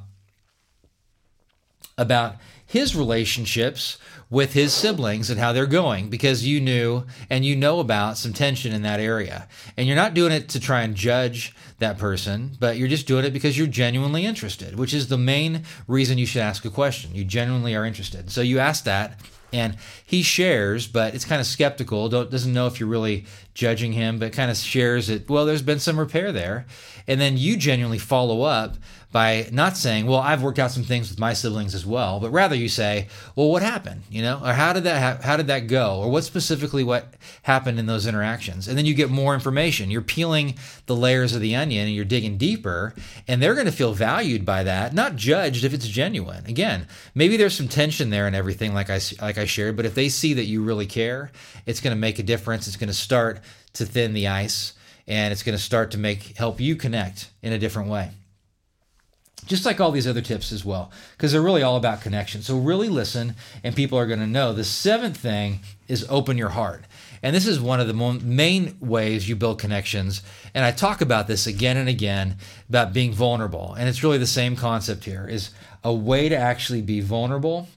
about 1.98 2.38
his 2.66 2.96
relationships 2.96 4.00
with 4.34 4.54
his 4.54 4.74
siblings 4.74 5.30
and 5.30 5.40
how 5.40 5.54
they're 5.54 5.68
going 5.68 6.10
because 6.10 6.44
you 6.44 6.60
knew 6.60 7.04
and 7.30 7.46
you 7.46 7.56
know 7.56 7.80
about 7.80 8.18
some 8.18 8.34
tension 8.34 8.74
in 8.74 8.82
that 8.82 9.00
area. 9.00 9.48
And 9.78 9.86
you're 9.86 9.96
not 9.96 10.16
doing 10.16 10.32
it 10.32 10.50
to 10.50 10.60
try 10.60 10.82
and 10.82 10.96
judge 10.96 11.56
that 11.78 12.00
person, 12.00 12.54
but 12.60 12.76
you're 12.76 12.88
just 12.88 13.06
doing 13.06 13.26
it 13.26 13.32
because 13.32 13.56
you're 13.56 13.68
genuinely 13.68 14.26
interested, 14.26 14.76
which 14.76 14.92
is 14.92 15.08
the 15.08 15.20
main 15.20 15.66
reason 15.88 16.18
you 16.18 16.26
should 16.26 16.42
ask 16.42 16.66
a 16.66 16.72
question. 16.72 17.14
You 17.14 17.24
genuinely 17.24 17.76
are 17.76 17.86
interested. 17.86 18.32
So 18.32 18.42
you 18.42 18.58
ask 18.58 18.86
that 18.86 19.20
and 19.54 19.78
he 20.04 20.24
shares, 20.24 20.88
but 20.88 21.14
it's 21.14 21.26
kind 21.26 21.40
of 21.40 21.46
skeptical. 21.46 22.10
Don't, 22.10 22.32
doesn't 22.32 22.52
know 22.52 22.66
if 22.66 22.80
you're 22.80 22.90
really 22.90 23.28
judging 23.54 23.94
him, 23.94 24.18
but 24.18 24.34
kind 24.34 24.50
of 24.50 24.58
shares 24.58 25.12
it. 25.12 25.30
Well, 25.30 25.46
there's 25.46 25.62
been 25.62 25.78
some 25.78 26.00
repair 26.00 26.32
there, 26.32 26.66
and 27.08 27.22
then 27.22 27.38
you 27.38 27.56
genuinely 27.56 28.00
follow 28.00 28.42
up 28.42 28.78
by 29.14 29.48
not 29.52 29.78
saying, 29.78 30.08
"Well, 30.08 30.20
I've 30.20 30.42
worked 30.42 30.60
out 30.60 30.72
some 30.72 30.84
things 30.84 31.10
with 31.10 31.20
my 31.20 31.34
siblings 31.34 31.76
as 31.76 31.86
well," 31.86 32.20
but 32.20 32.32
rather 32.32 32.56
you 32.56 32.68
say, 32.68 33.08
"Well, 33.36 33.48
what 33.50 33.62
happened?" 33.62 34.02
You 34.10 34.24
know, 34.24 34.42
or 34.44 34.54
how 34.54 34.74
did 34.74 34.84
that 34.84 35.02
ha- 35.02 35.26
how 35.26 35.38
did 35.38 35.48
that 35.48 35.68
go, 35.68 36.00
or 36.00 36.10
what 36.10 36.26
specifically 36.26 36.84
what 36.84 37.14
happened 37.44 37.80
in 37.80 37.86
those 37.86 38.08
interactions, 38.08 38.68
and 38.68 38.76
then 38.78 38.86
you 38.88 38.96
get 38.96 39.12
more 39.12 39.36
information. 39.36 39.92
You're 39.92 40.02
peeling 40.02 40.56
the 40.88 40.96
layers 40.96 41.36
of 41.36 41.42
the 41.42 41.56
onion 41.56 41.86
and 41.86 41.96
you're 41.96 42.06
digging 42.06 42.38
deeper, 42.38 42.96
and 43.28 43.42
they're 43.42 43.54
going 43.54 43.68
to 43.68 43.72
feel 43.72 43.94
valued 43.94 44.46
by 44.46 44.64
that, 44.64 44.94
not 44.94 45.16
judged 45.16 45.64
if 45.64 45.74
it's 45.74 45.88
genuine. 45.88 46.46
Again, 46.48 46.88
maybe 47.14 47.38
there's 47.38 47.56
some 47.56 47.68
tension 47.68 48.10
there 48.10 48.26
and 48.26 48.36
everything, 48.36 48.74
like 48.74 48.90
I 48.90 49.00
like 49.22 49.38
I 49.38 49.46
shared, 49.46 49.78
but 49.78 49.86
if 49.86 49.94
they 49.94 50.10
see 50.10 50.34
that 50.34 50.46
you 50.46 50.64
really 50.64 50.88
care, 50.88 51.32
it's 51.68 51.80
going 51.82 51.96
to 51.96 52.02
make 52.02 52.18
a 52.18 52.24
difference. 52.24 52.68
It's 52.68 52.78
going 52.78 52.88
to 52.88 52.94
start 52.96 53.42
to 53.74 53.86
thin 53.86 54.14
the 54.14 54.28
ice, 54.28 54.74
and 55.08 55.32
it's 55.32 55.44
going 55.44 55.58
to 55.58 55.64
start 55.64 55.92
to 55.92 56.00
make 56.00 56.36
help 56.36 56.60
you 56.60 56.76
connect 56.76 57.30
in 57.44 57.54
a 57.54 57.60
different 57.60 57.90
way 57.90 58.10
just 59.46 59.66
like 59.66 59.80
all 59.80 59.92
these 59.92 60.08
other 60.08 60.22
tips 60.22 60.52
as 60.52 60.64
well, 60.66 60.92
because 61.12 61.32
they're 61.32 61.42
really 61.42 61.64
all 61.64 61.78
about 61.78 62.02
connection. 62.02 62.42
So 62.42 62.58
really 62.58 62.90
listen, 62.90 63.36
and 63.64 63.76
people 63.76 63.98
are 63.98 64.08
going 64.08 64.20
to 64.20 64.28
know. 64.28 64.54
The 64.54 64.64
seventh 64.64 65.18
thing 65.18 65.60
is 65.88 66.06
open 66.10 66.38
your 66.38 66.50
heart. 66.50 66.86
And 67.22 67.36
this 67.36 67.48
is 67.48 67.60
one 67.60 67.80
of 67.80 67.88
the 67.88 67.94
main 67.94 68.76
ways 68.82 69.30
you 69.30 69.36
build 69.36 69.60
connections. 69.60 70.22
And 70.54 70.66
I 70.66 70.72
talk 70.72 71.00
about 71.00 71.28
this 71.28 71.48
again 71.48 71.78
and 71.78 71.88
again 71.88 72.36
about 72.68 72.92
being 72.94 73.14
vulnerable. 73.14 73.76
And 73.78 73.88
it's 73.88 74.04
really 74.04 74.18
the 74.18 74.28
same 74.28 74.58
concept 74.58 75.06
here 75.06 75.26
is 75.26 75.52
a 75.84 75.94
way 75.94 76.28
to 76.28 76.36
actually 76.36 76.82
be 76.82 77.00
vulnerable. 77.00 77.70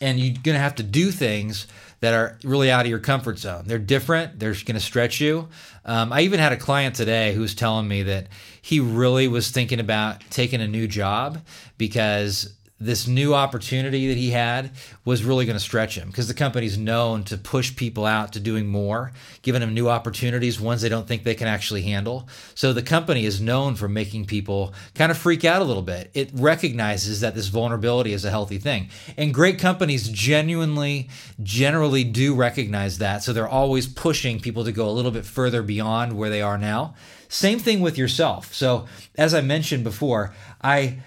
And 0.00 0.18
you're 0.20 0.34
going 0.42 0.54
to 0.54 0.60
have 0.60 0.74
to 0.76 0.82
do 0.82 1.10
things 1.10 1.66
that 2.00 2.12
are 2.12 2.38
really 2.44 2.70
out 2.70 2.84
of 2.84 2.90
your 2.90 2.98
comfort 2.98 3.38
zone. 3.38 3.64
They're 3.66 3.78
different. 3.78 4.38
They're 4.38 4.52
going 4.52 4.74
to 4.74 4.80
stretch 4.80 5.20
you. 5.20 5.48
Um, 5.84 6.12
I 6.12 6.22
even 6.22 6.40
had 6.40 6.52
a 6.52 6.56
client 6.56 6.94
today 6.94 7.32
who 7.34 7.40
was 7.40 7.54
telling 7.54 7.88
me 7.88 8.02
that 8.02 8.26
he 8.60 8.80
really 8.80 9.28
was 9.28 9.50
thinking 9.50 9.80
about 9.80 10.20
taking 10.30 10.60
a 10.60 10.66
new 10.66 10.86
job 10.86 11.40
because 11.78 12.52
this 12.78 13.06
new 13.06 13.34
opportunity 13.34 14.08
that 14.08 14.18
he 14.18 14.30
had 14.30 14.70
was 15.04 15.24
really 15.24 15.46
going 15.46 15.56
to 15.56 15.64
stretch 15.64 15.96
him 15.96 16.08
because 16.08 16.28
the 16.28 16.34
company's 16.34 16.76
known 16.76 17.24
to 17.24 17.38
push 17.38 17.74
people 17.74 18.04
out 18.04 18.34
to 18.34 18.40
doing 18.40 18.66
more, 18.66 19.12
giving 19.40 19.62
them 19.62 19.72
new 19.72 19.88
opportunities, 19.88 20.60
ones 20.60 20.82
they 20.82 20.88
don't 20.90 21.08
think 21.08 21.24
they 21.24 21.34
can 21.34 21.48
actually 21.48 21.82
handle. 21.82 22.28
So 22.54 22.74
the 22.74 22.82
company 22.82 23.24
is 23.24 23.40
known 23.40 23.76
for 23.76 23.88
making 23.88 24.26
people 24.26 24.74
kind 24.94 25.10
of 25.10 25.16
freak 25.16 25.42
out 25.42 25.62
a 25.62 25.64
little 25.64 25.82
bit. 25.82 26.10
It 26.12 26.30
recognizes 26.34 27.20
that 27.20 27.34
this 27.34 27.48
vulnerability 27.48 28.12
is 28.12 28.26
a 28.26 28.30
healthy 28.30 28.58
thing. 28.58 28.90
And 29.16 29.32
great 29.32 29.58
companies 29.58 30.10
genuinely, 30.10 31.08
generally 31.42 32.04
do 32.04 32.34
recognize 32.34 32.98
that. 32.98 33.22
So 33.22 33.32
they're 33.32 33.48
always 33.48 33.86
pushing 33.86 34.38
people 34.38 34.64
to 34.64 34.72
go 34.72 34.86
a 34.86 34.92
little 34.92 35.10
bit 35.10 35.24
further 35.24 35.62
beyond 35.62 36.18
where 36.18 36.28
they 36.28 36.42
are 36.42 36.58
now. 36.58 36.94
Same 37.28 37.58
thing 37.58 37.80
with 37.80 37.96
yourself. 37.96 38.52
So 38.52 38.86
as 39.16 39.32
I 39.32 39.40
mentioned 39.40 39.82
before, 39.82 40.34
I 40.62 40.98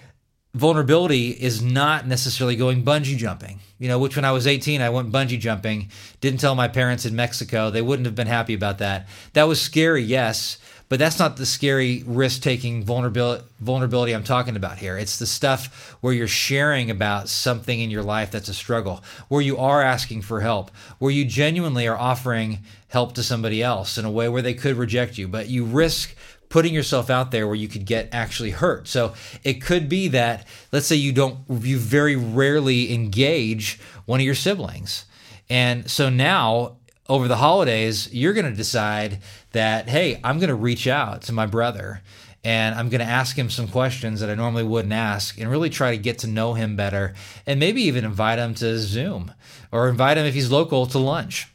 vulnerability 0.53 1.29
is 1.29 1.61
not 1.61 2.07
necessarily 2.07 2.55
going 2.55 2.83
bungee 2.83 3.17
jumping. 3.17 3.59
You 3.77 3.87
know, 3.87 3.99
which 3.99 4.15
when 4.15 4.25
I 4.25 4.31
was 4.31 4.47
18, 4.47 4.81
I 4.81 4.89
went 4.89 5.11
bungee 5.11 5.39
jumping, 5.39 5.89
didn't 6.21 6.39
tell 6.39 6.55
my 6.55 6.67
parents 6.67 7.05
in 7.05 7.15
Mexico. 7.15 7.69
They 7.69 7.81
wouldn't 7.81 8.05
have 8.05 8.15
been 8.15 8.27
happy 8.27 8.53
about 8.53 8.79
that. 8.79 9.07
That 9.33 9.47
was 9.47 9.61
scary, 9.61 10.01
yes, 10.03 10.57
but 10.89 10.97
that's 10.97 11.19
not 11.19 11.37
the 11.37 11.45
scary 11.45 12.03
risk 12.05 12.41
taking 12.41 12.83
vulnerability, 12.83 13.45
vulnerability 13.59 14.13
I'm 14.13 14.23
talking 14.23 14.55
about 14.55 14.79
here. 14.79 14.97
It's 14.97 15.19
the 15.19 15.27
stuff 15.27 15.95
where 16.01 16.13
you're 16.13 16.27
sharing 16.27 16.89
about 16.89 17.29
something 17.29 17.79
in 17.79 17.91
your 17.91 18.03
life 18.03 18.31
that's 18.31 18.49
a 18.49 18.53
struggle, 18.55 19.03
where 19.27 19.41
you 19.41 19.57
are 19.57 19.83
asking 19.83 20.23
for 20.23 20.41
help, 20.41 20.71
where 20.97 21.11
you 21.11 21.25
genuinely 21.25 21.87
are 21.87 21.97
offering 21.97 22.59
help 22.87 23.13
to 23.13 23.23
somebody 23.23 23.61
else 23.61 23.99
in 23.99 24.03
a 24.03 24.11
way 24.11 24.27
where 24.27 24.41
they 24.41 24.55
could 24.55 24.75
reject 24.75 25.17
you, 25.17 25.27
but 25.27 25.47
you 25.47 25.63
risk 25.63 26.15
putting 26.49 26.73
yourself 26.73 27.09
out 27.09 27.31
there 27.31 27.47
where 27.47 27.55
you 27.55 27.67
could 27.67 27.85
get 27.85 28.09
actually 28.11 28.51
hurt. 28.51 28.87
So 28.87 29.13
it 29.43 29.61
could 29.61 29.87
be 29.87 30.09
that 30.09 30.45
let's 30.71 30.87
say 30.87 30.95
you 30.95 31.13
don't 31.13 31.39
you 31.49 31.77
very 31.77 32.15
rarely 32.15 32.93
engage 32.93 33.79
one 34.05 34.19
of 34.19 34.25
your 34.25 34.35
siblings. 34.35 35.05
And 35.49 35.89
so 35.89 36.09
now 36.09 36.77
over 37.07 37.27
the 37.27 37.37
holidays, 37.37 38.13
you're 38.13 38.33
going 38.33 38.49
to 38.49 38.55
decide 38.55 39.19
that 39.51 39.87
hey, 39.87 40.19
I'm 40.23 40.39
going 40.39 40.49
to 40.49 40.55
reach 40.55 40.87
out 40.87 41.23
to 41.23 41.33
my 41.33 41.45
brother 41.45 42.01
and 42.43 42.73
I'm 42.75 42.89
going 42.89 43.01
to 43.01 43.05
ask 43.05 43.37
him 43.37 43.49
some 43.49 43.67
questions 43.67 44.21
that 44.21 44.29
I 44.29 44.35
normally 44.35 44.63
wouldn't 44.63 44.93
ask 44.93 45.39
and 45.39 45.51
really 45.51 45.69
try 45.69 45.91
to 45.91 45.97
get 46.01 46.19
to 46.19 46.27
know 46.27 46.53
him 46.53 46.75
better 46.75 47.13
and 47.45 47.59
maybe 47.59 47.81
even 47.83 48.05
invite 48.05 48.39
him 48.39 48.53
to 48.55 48.79
Zoom 48.79 49.33
or 49.71 49.89
invite 49.89 50.17
him 50.17 50.25
if 50.25 50.33
he's 50.33 50.49
local 50.49 50.85
to 50.87 50.99
lunch 50.99 51.47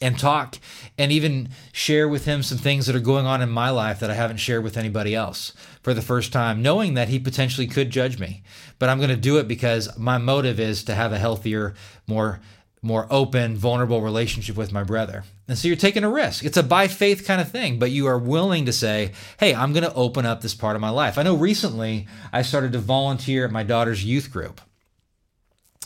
and 0.00 0.18
talk 0.18 0.58
and 0.96 1.10
even 1.10 1.48
share 1.72 2.08
with 2.08 2.24
him 2.24 2.42
some 2.42 2.58
things 2.58 2.86
that 2.86 2.96
are 2.96 3.00
going 3.00 3.26
on 3.26 3.42
in 3.42 3.48
my 3.48 3.70
life 3.70 4.00
that 4.00 4.10
I 4.10 4.14
haven't 4.14 4.36
shared 4.36 4.62
with 4.62 4.76
anybody 4.76 5.14
else 5.14 5.52
for 5.82 5.94
the 5.94 6.02
first 6.02 6.32
time, 6.32 6.62
knowing 6.62 6.94
that 6.94 7.08
he 7.08 7.18
potentially 7.18 7.66
could 7.66 7.90
judge 7.90 8.18
me. 8.18 8.42
But 8.78 8.88
I'm 8.88 8.98
going 8.98 9.10
to 9.10 9.16
do 9.16 9.38
it 9.38 9.48
because 9.48 9.96
my 9.98 10.18
motive 10.18 10.60
is 10.60 10.84
to 10.84 10.94
have 10.94 11.12
a 11.12 11.18
healthier, 11.18 11.74
more 12.06 12.40
more 12.80 13.08
open, 13.10 13.56
vulnerable 13.56 14.02
relationship 14.02 14.56
with 14.56 14.70
my 14.70 14.84
brother. 14.84 15.24
And 15.48 15.58
so 15.58 15.66
you're 15.66 15.76
taking 15.76 16.04
a 16.04 16.10
risk. 16.10 16.44
It's 16.44 16.56
a 16.56 16.62
by 16.62 16.86
faith 16.86 17.26
kind 17.26 17.40
of 17.40 17.50
thing, 17.50 17.80
but 17.80 17.90
you 17.90 18.06
are 18.06 18.18
willing 18.18 18.66
to 18.66 18.72
say, 18.72 19.12
"Hey, 19.40 19.54
I'm 19.54 19.72
going 19.72 19.82
to 19.82 19.94
open 19.94 20.24
up 20.24 20.40
this 20.40 20.54
part 20.54 20.76
of 20.76 20.80
my 20.80 20.90
life." 20.90 21.18
I 21.18 21.24
know 21.24 21.34
recently 21.34 22.06
I 22.32 22.42
started 22.42 22.72
to 22.72 22.78
volunteer 22.78 23.44
at 23.44 23.50
my 23.50 23.64
daughter's 23.64 24.04
youth 24.04 24.30
group. 24.30 24.60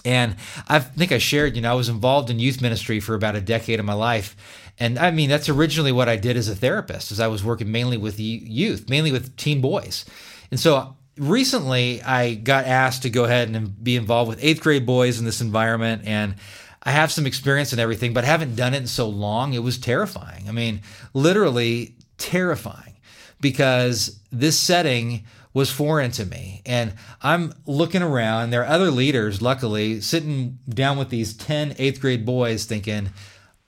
And 0.05 0.37
I 0.69 0.81
think 0.81 1.13
I 1.13 1.19
shared, 1.19 1.57
you 1.57 1.63
know, 1.63 1.71
I 1.71 1.75
was 1.75 1.89
involved 1.89 2.31
in 2.31 2.39
youth 2.39 2.61
ministry 2.61 3.01
for 3.01 3.15
about 3.15 3.37
a 3.37 3.41
decade 3.41 3.79
of 3.79 3.87
my 3.87 3.93
life. 3.93 4.37
And 4.79 4.99
I 4.99 5.11
mean, 5.11 5.29
that's 5.29 5.49
originally 5.49 5.93
what 5.93 6.09
I 6.09 6.17
did 6.17 6.37
as 6.37 6.49
a 6.49 6.57
therapist, 6.57 7.13
as 7.13 7.21
I 7.21 7.29
was 7.29 7.45
working 7.45 7.71
mainly 7.71 7.97
with 7.97 8.19
youth, 8.19 8.89
mainly 8.89 9.13
with 9.13 9.37
teen 9.37 9.61
boys. 9.61 10.05
And 10.51 10.59
so 10.59 10.97
recently 11.17 12.03
I 12.03 12.35
got 12.35 12.65
asked 12.65 13.03
to 13.03 13.11
go 13.11 13.25
ahead 13.25 13.49
and 13.49 13.83
be 13.83 13.97
involved 13.97 14.29
with 14.29 14.43
eighth 14.43 14.61
grade 14.61 14.87
boys 14.87 15.19
in 15.19 15.25
this 15.25 15.41
environment. 15.41 16.03
And 16.05 16.35
I 16.83 16.91
have 16.91 17.13
some 17.13 17.27
experience 17.27 17.73
and 17.73 17.81
everything, 17.81 18.13
but 18.13 18.25
I 18.25 18.29
haven't 18.29 18.57
done 18.57 18.75
it 18.75 18.79
in 18.79 18.87
so 18.87 19.09
long. 19.09 19.53
It 19.53 19.63
was 19.63 19.79
terrifying. 19.79 20.49
I 20.49 20.53
mean, 20.53 20.81
literally 21.15 21.97
terrifying 22.19 22.97
because 23.41 24.21
this 24.33 24.59
setting 24.59 25.25
was 25.55 25.71
foreign 25.71 26.11
to 26.13 26.25
me. 26.25 26.63
And 26.65 26.95
I'm 27.21 27.53
looking 27.67 28.03
around. 28.03 28.51
There 28.51 28.63
are 28.63 28.75
other 28.75 28.91
leaders, 28.91 29.43
luckily, 29.43 30.01
sitting 30.01 30.59
down 30.69 30.99
with 30.99 31.11
these 31.11 31.35
10 31.35 31.77
eighth 31.79 32.01
grade 32.01 32.25
boys 32.25 32.65
thinking, 32.65 33.11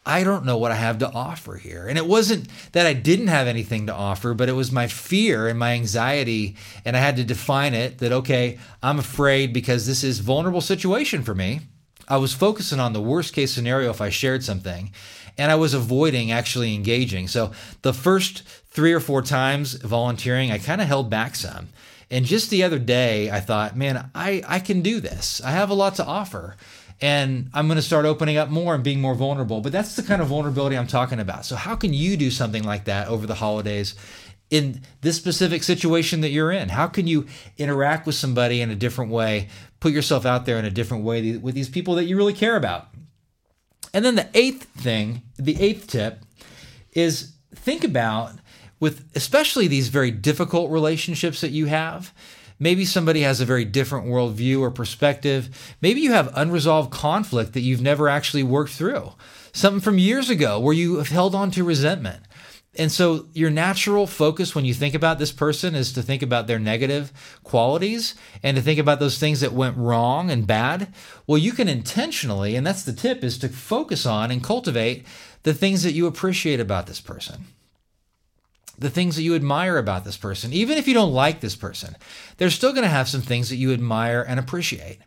I 0.07 0.23
don't 0.23 0.45
know 0.45 0.59
what 0.59 0.71
I 0.71 0.77
have 0.77 0.99
to 0.99 1.11
offer 1.11 1.57
here. 1.57 1.87
And 1.89 1.97
it 1.97 2.07
wasn't 2.07 2.49
that 2.73 2.87
I 2.87 2.93
didn't 2.93 3.29
have 3.29 3.47
anything 3.47 3.87
to 3.87 3.95
offer, 3.95 4.35
but 4.35 4.51
it 4.51 4.53
was 4.53 4.71
my 4.71 4.87
fear 4.87 5.49
and 5.49 5.59
my 5.59 5.73
anxiety. 5.73 6.57
And 6.85 6.97
I 6.97 7.01
had 7.01 7.17
to 7.17 7.25
define 7.25 7.73
it 7.73 7.99
that, 7.99 8.13
okay, 8.13 8.59
I'm 8.83 8.99
afraid 8.99 9.53
because 9.53 9.87
this 9.87 10.05
is 10.05 10.19
vulnerable 10.19 10.61
situation 10.61 11.23
for 11.23 11.35
me. 11.35 11.61
I 12.07 12.19
was 12.19 12.35
focusing 12.35 12.81
on 12.81 12.93
the 12.93 13.01
worst 13.01 13.33
case 13.33 13.55
scenario 13.55 13.89
if 13.91 14.03
I 14.03 14.11
shared 14.11 14.45
something 14.45 14.93
and 15.39 15.51
I 15.51 15.55
was 15.55 15.75
avoiding 15.75 16.31
actually 16.31 16.75
engaging. 16.75 17.29
So 17.29 17.53
the 17.83 17.95
first 17.95 18.43
three 18.75 18.93
or 18.93 19.01
four 19.01 19.23
times 19.23 19.75
volunteering, 19.75 20.51
I 20.51 20.59
kind 20.59 20.81
of 20.81 20.89
held 20.89 21.09
back 21.09 21.37
some. 21.37 21.69
And 22.11 22.27
just 22.27 22.51
the 22.51 22.65
other 22.65 22.79
day, 22.79 23.31
I 23.31 23.41
thought, 23.41 23.77
man, 23.77 24.11
I, 24.15 24.43
I 24.47 24.59
can 24.59 24.83
do 24.83 25.01
this. 25.01 25.41
I 25.43 25.53
have 25.53 25.71
a 25.71 25.75
lot 25.75 25.95
to 25.97 26.05
offer. 26.05 26.57
And 27.01 27.51
I'm 27.55 27.67
going 27.67 27.77
to 27.77 27.83
start 27.83 28.05
opening 28.05 28.37
up 28.37 28.51
more 28.51 28.75
and 28.75 28.85
being 28.85 29.01
more 29.01 29.15
vulnerable. 29.15 29.61
But 29.61 29.73
that's 29.73 29.97
the 29.97 30.03
kind 30.03 30.21
of 30.21 30.29
vulnerability 30.29 30.77
I'm 30.77 30.87
talking 30.87 31.19
about. 31.19 31.45
So, 31.45 31.57
how 31.57 31.75
can 31.75 31.93
you 31.93 32.17
do 32.17 32.31
something 32.31 32.63
like 32.63 32.85
that 32.85 33.09
over 33.09 33.27
the 33.27 33.35
holidays 33.35 33.95
in 34.51 34.81
this 35.01 35.17
specific 35.17 35.65
situation 35.65 36.21
that 36.21 36.31
you're 36.31 36.53
in? 36.53 36.69
How 36.69 36.87
can 36.87 37.07
you 37.07 37.27
interact 37.59 38.07
with 38.07 38.15
somebody 38.15 38.61
in 38.61 38.71
a 38.71 38.77
different 38.77 39.11
way, 39.11 39.49
put 39.81 39.93
yourself 39.93 40.25
out 40.25 40.47
there 40.47 40.57
in 40.59 40.65
a 40.65 40.71
different 40.71 41.03
way 41.03 41.37
with 41.37 41.57
these 41.57 41.69
people 41.69 41.97
that 41.97 42.05
you 42.05 42.17
really 42.17 42.33
care 42.33 42.57
about? 42.57 42.89
And 43.93 44.05
then 44.05 44.15
the 44.15 44.29
eighth 44.35 44.65
thing, 44.77 45.23
the 45.37 45.61
eighth 45.61 45.89
tip 45.89 46.21
is 46.93 47.33
think 47.55 47.83
about 47.83 48.35
with 48.81 49.09
especially 49.15 49.67
these 49.67 49.89
very 49.89 50.11
difficult 50.11 50.71
relationships 50.71 51.41
that 51.41 51.51
you 51.51 51.67
have. 51.67 52.13
Maybe 52.59 52.85
somebody 52.85 53.23
has 53.23 53.41
a 53.41 53.45
very 53.45 53.65
different 53.65 54.07
worldview 54.07 54.61
or 54.61 54.71
perspective. 54.71 55.75
Maybe 55.81 56.01
you 56.01 56.13
have 56.13 56.33
unresolved 56.35 56.93
conflict 56.93 57.53
that 57.53 57.61
you've 57.61 57.83
never 57.83 58.09
actually 58.09 58.45
worked 58.45 58.73
through. 58.73 59.13
Something 59.53 59.81
from 59.81 59.99
years 59.99 60.31
ago 60.31 60.61
where 60.61 60.75
you 60.75 60.97
have 60.97 61.09
held 61.09 61.35
on 61.35 61.51
to 61.53 61.65
resentment. 61.65 62.23
And 62.77 62.91
so 62.91 63.27
your 63.33 63.51
natural 63.51 64.07
focus 64.07 64.55
when 64.55 64.65
you 64.65 64.75
think 64.75 64.95
about 64.95 65.19
this 65.19 65.31
person 65.31 65.75
is 65.75 65.93
to 65.93 66.03
think 66.03 66.23
about 66.23 66.47
their 66.47 66.59
negative 66.59 67.13
qualities 67.45 68.15
and 68.43 68.57
to 68.57 68.63
think 68.63 68.81
about 68.81 68.99
those 68.99 69.19
things 69.19 69.41
that 69.41 69.53
went 69.53 69.77
wrong 69.77 70.31
and 70.31 70.47
bad. 70.47 70.93
Well, 71.27 71.39
you 71.39 71.53
can 71.53 71.69
intentionally, 71.69 72.57
and 72.57 72.67
that's 72.67 72.83
the 72.83 72.93
tip, 72.93 73.23
is 73.23 73.39
to 73.39 73.49
focus 73.49 74.07
on 74.07 74.33
and 74.33 74.43
cultivate 74.43 75.07
the 75.45 75.55
things 75.55 75.85
that 75.85 75.93
you 75.93 76.07
appreciate 76.07 76.59
about 76.59 76.87
this 76.87 77.01
person 77.01 77.45
the 78.79 78.91
things 78.91 79.17
that 79.17 79.23
you 79.23 79.35
admire 79.35 79.79
about 79.79 80.05
this 80.05 80.17
person. 80.17 80.53
Even 80.53 80.79
if 80.79 80.89
you 80.89 80.95
don't 80.95 81.13
like 81.13 81.41
this 81.41 81.57
person, 81.57 81.97
they're 82.37 82.51
still 82.51 82.73
going 82.73 82.83
to 82.85 82.89
have 82.89 83.09
some 83.09 83.23
things 83.23 83.49
that 83.49 83.57
you 83.57 83.73
admire 83.73 84.25
and 84.27 84.39
appreciate. 84.39 84.99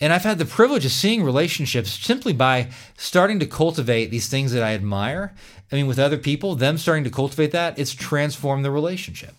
And 0.00 0.12
I've 0.12 0.24
had 0.24 0.38
the 0.38 0.44
privilege 0.44 0.84
of 0.84 0.92
seeing 0.92 1.22
relationships 1.22 1.90
simply 1.90 2.34
by 2.34 2.68
starting 2.98 3.38
to 3.40 3.46
cultivate 3.46 4.10
these 4.10 4.28
things 4.28 4.52
that 4.52 4.62
I 4.62 4.74
admire. 4.74 5.34
I 5.72 5.76
mean, 5.76 5.86
with 5.86 5.98
other 5.98 6.18
people, 6.18 6.54
them 6.54 6.76
starting 6.76 7.04
to 7.04 7.10
cultivate 7.10 7.52
that, 7.52 7.78
it's 7.78 7.94
transformed 7.94 8.64
the 8.64 8.70
relationship. 8.70 9.34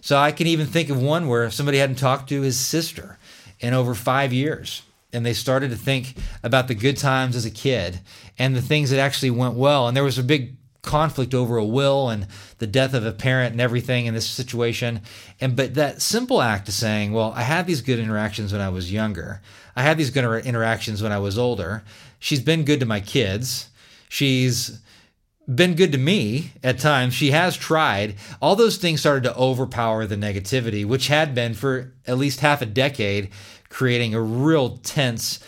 So 0.00 0.18
I 0.18 0.32
can 0.32 0.48
even 0.48 0.66
think 0.66 0.90
of 0.90 1.00
one 1.00 1.28
where 1.28 1.50
somebody 1.50 1.78
hadn't 1.78 1.96
talked 1.96 2.28
to 2.30 2.42
his 2.42 2.58
sister 2.58 3.18
in 3.60 3.74
over 3.74 3.94
five 3.94 4.32
years. 4.32 4.82
And 5.12 5.24
they 5.24 5.34
started 5.34 5.70
to 5.70 5.76
think 5.76 6.16
about 6.42 6.68
the 6.68 6.74
good 6.74 6.96
times 6.96 7.36
as 7.36 7.44
a 7.44 7.50
kid 7.50 8.00
and 8.38 8.56
the 8.56 8.62
things 8.62 8.90
that 8.90 8.98
actually 8.98 9.30
went 9.30 9.54
well. 9.54 9.86
And 9.86 9.96
there 9.96 10.02
was 10.02 10.18
a 10.18 10.24
big 10.24 10.56
conflict 10.82 11.32
over 11.32 11.56
a 11.56 11.64
will 11.64 12.10
and 12.10 12.26
the 12.58 12.66
death 12.66 12.92
of 12.92 13.06
a 13.06 13.12
parent 13.12 13.52
and 13.52 13.60
everything 13.60 14.06
in 14.06 14.14
this 14.14 14.28
situation. 14.28 15.00
And 15.40 15.54
but 15.54 15.74
that 15.74 16.02
simple 16.02 16.42
act 16.42 16.68
of 16.68 16.74
saying, 16.74 17.12
well, 17.12 17.32
I 17.36 17.42
had 17.42 17.66
these 17.66 17.82
good 17.82 17.98
interactions 17.98 18.52
when 18.52 18.60
I 18.60 18.68
was 18.68 18.92
younger. 18.92 19.40
I 19.76 19.82
had 19.82 19.96
these 19.96 20.10
good 20.10 20.44
interactions 20.44 21.02
when 21.02 21.12
I 21.12 21.18
was 21.18 21.38
older. 21.38 21.84
She's 22.18 22.40
been 22.40 22.64
good 22.64 22.80
to 22.80 22.86
my 22.86 23.00
kids. 23.00 23.68
She's 24.08 24.80
been 25.52 25.74
good 25.74 25.92
to 25.92 25.98
me 25.98 26.52
at 26.62 26.78
times. 26.78 27.14
She 27.14 27.30
has 27.30 27.56
tried. 27.56 28.16
All 28.40 28.56
those 28.56 28.76
things 28.76 29.00
started 29.00 29.24
to 29.24 29.36
overpower 29.36 30.06
the 30.06 30.16
negativity, 30.16 30.84
which 30.84 31.08
had 31.08 31.34
been 31.34 31.54
for 31.54 31.92
at 32.06 32.18
least 32.18 32.40
half 32.40 32.60
a 32.60 32.66
decade, 32.66 33.30
creating 33.68 34.14
a 34.14 34.20
real 34.20 34.78
tense 34.78 35.38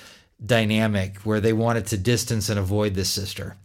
dynamic 0.44 1.18
where 1.18 1.40
they 1.40 1.52
wanted 1.52 1.86
to 1.86 1.96
distance 1.96 2.48
and 2.48 2.58
avoid 2.58 2.94
this 2.94 3.10
sister 3.10 3.56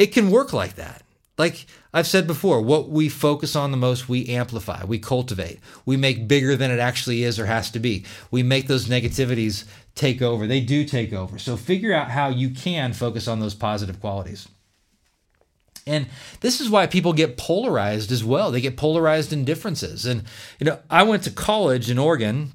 it 0.00 0.14
can 0.14 0.30
work 0.30 0.54
like 0.54 0.76
that. 0.76 1.02
Like 1.36 1.66
I've 1.92 2.06
said 2.06 2.26
before, 2.26 2.62
what 2.62 2.88
we 2.88 3.10
focus 3.10 3.54
on 3.54 3.70
the 3.70 3.76
most, 3.76 4.08
we 4.08 4.26
amplify, 4.28 4.82
we 4.82 4.98
cultivate, 4.98 5.60
we 5.84 5.98
make 5.98 6.26
bigger 6.26 6.56
than 6.56 6.70
it 6.70 6.78
actually 6.78 7.22
is 7.22 7.38
or 7.38 7.44
has 7.44 7.70
to 7.72 7.78
be. 7.78 8.06
We 8.30 8.42
make 8.42 8.66
those 8.66 8.86
negativities 8.86 9.66
take 9.94 10.22
over. 10.22 10.46
They 10.46 10.60
do 10.60 10.86
take 10.86 11.12
over. 11.12 11.38
So 11.38 11.54
figure 11.54 11.92
out 11.92 12.10
how 12.10 12.30
you 12.30 12.48
can 12.48 12.94
focus 12.94 13.28
on 13.28 13.40
those 13.40 13.54
positive 13.54 14.00
qualities. 14.00 14.48
And 15.86 16.06
this 16.40 16.62
is 16.62 16.70
why 16.70 16.86
people 16.86 17.12
get 17.12 17.36
polarized 17.36 18.10
as 18.10 18.24
well. 18.24 18.50
They 18.50 18.62
get 18.62 18.78
polarized 18.78 19.34
in 19.34 19.44
differences. 19.44 20.06
And 20.06 20.22
you 20.58 20.64
know, 20.64 20.78
I 20.88 21.02
went 21.02 21.24
to 21.24 21.30
college 21.30 21.90
in 21.90 21.98
Oregon, 21.98 22.52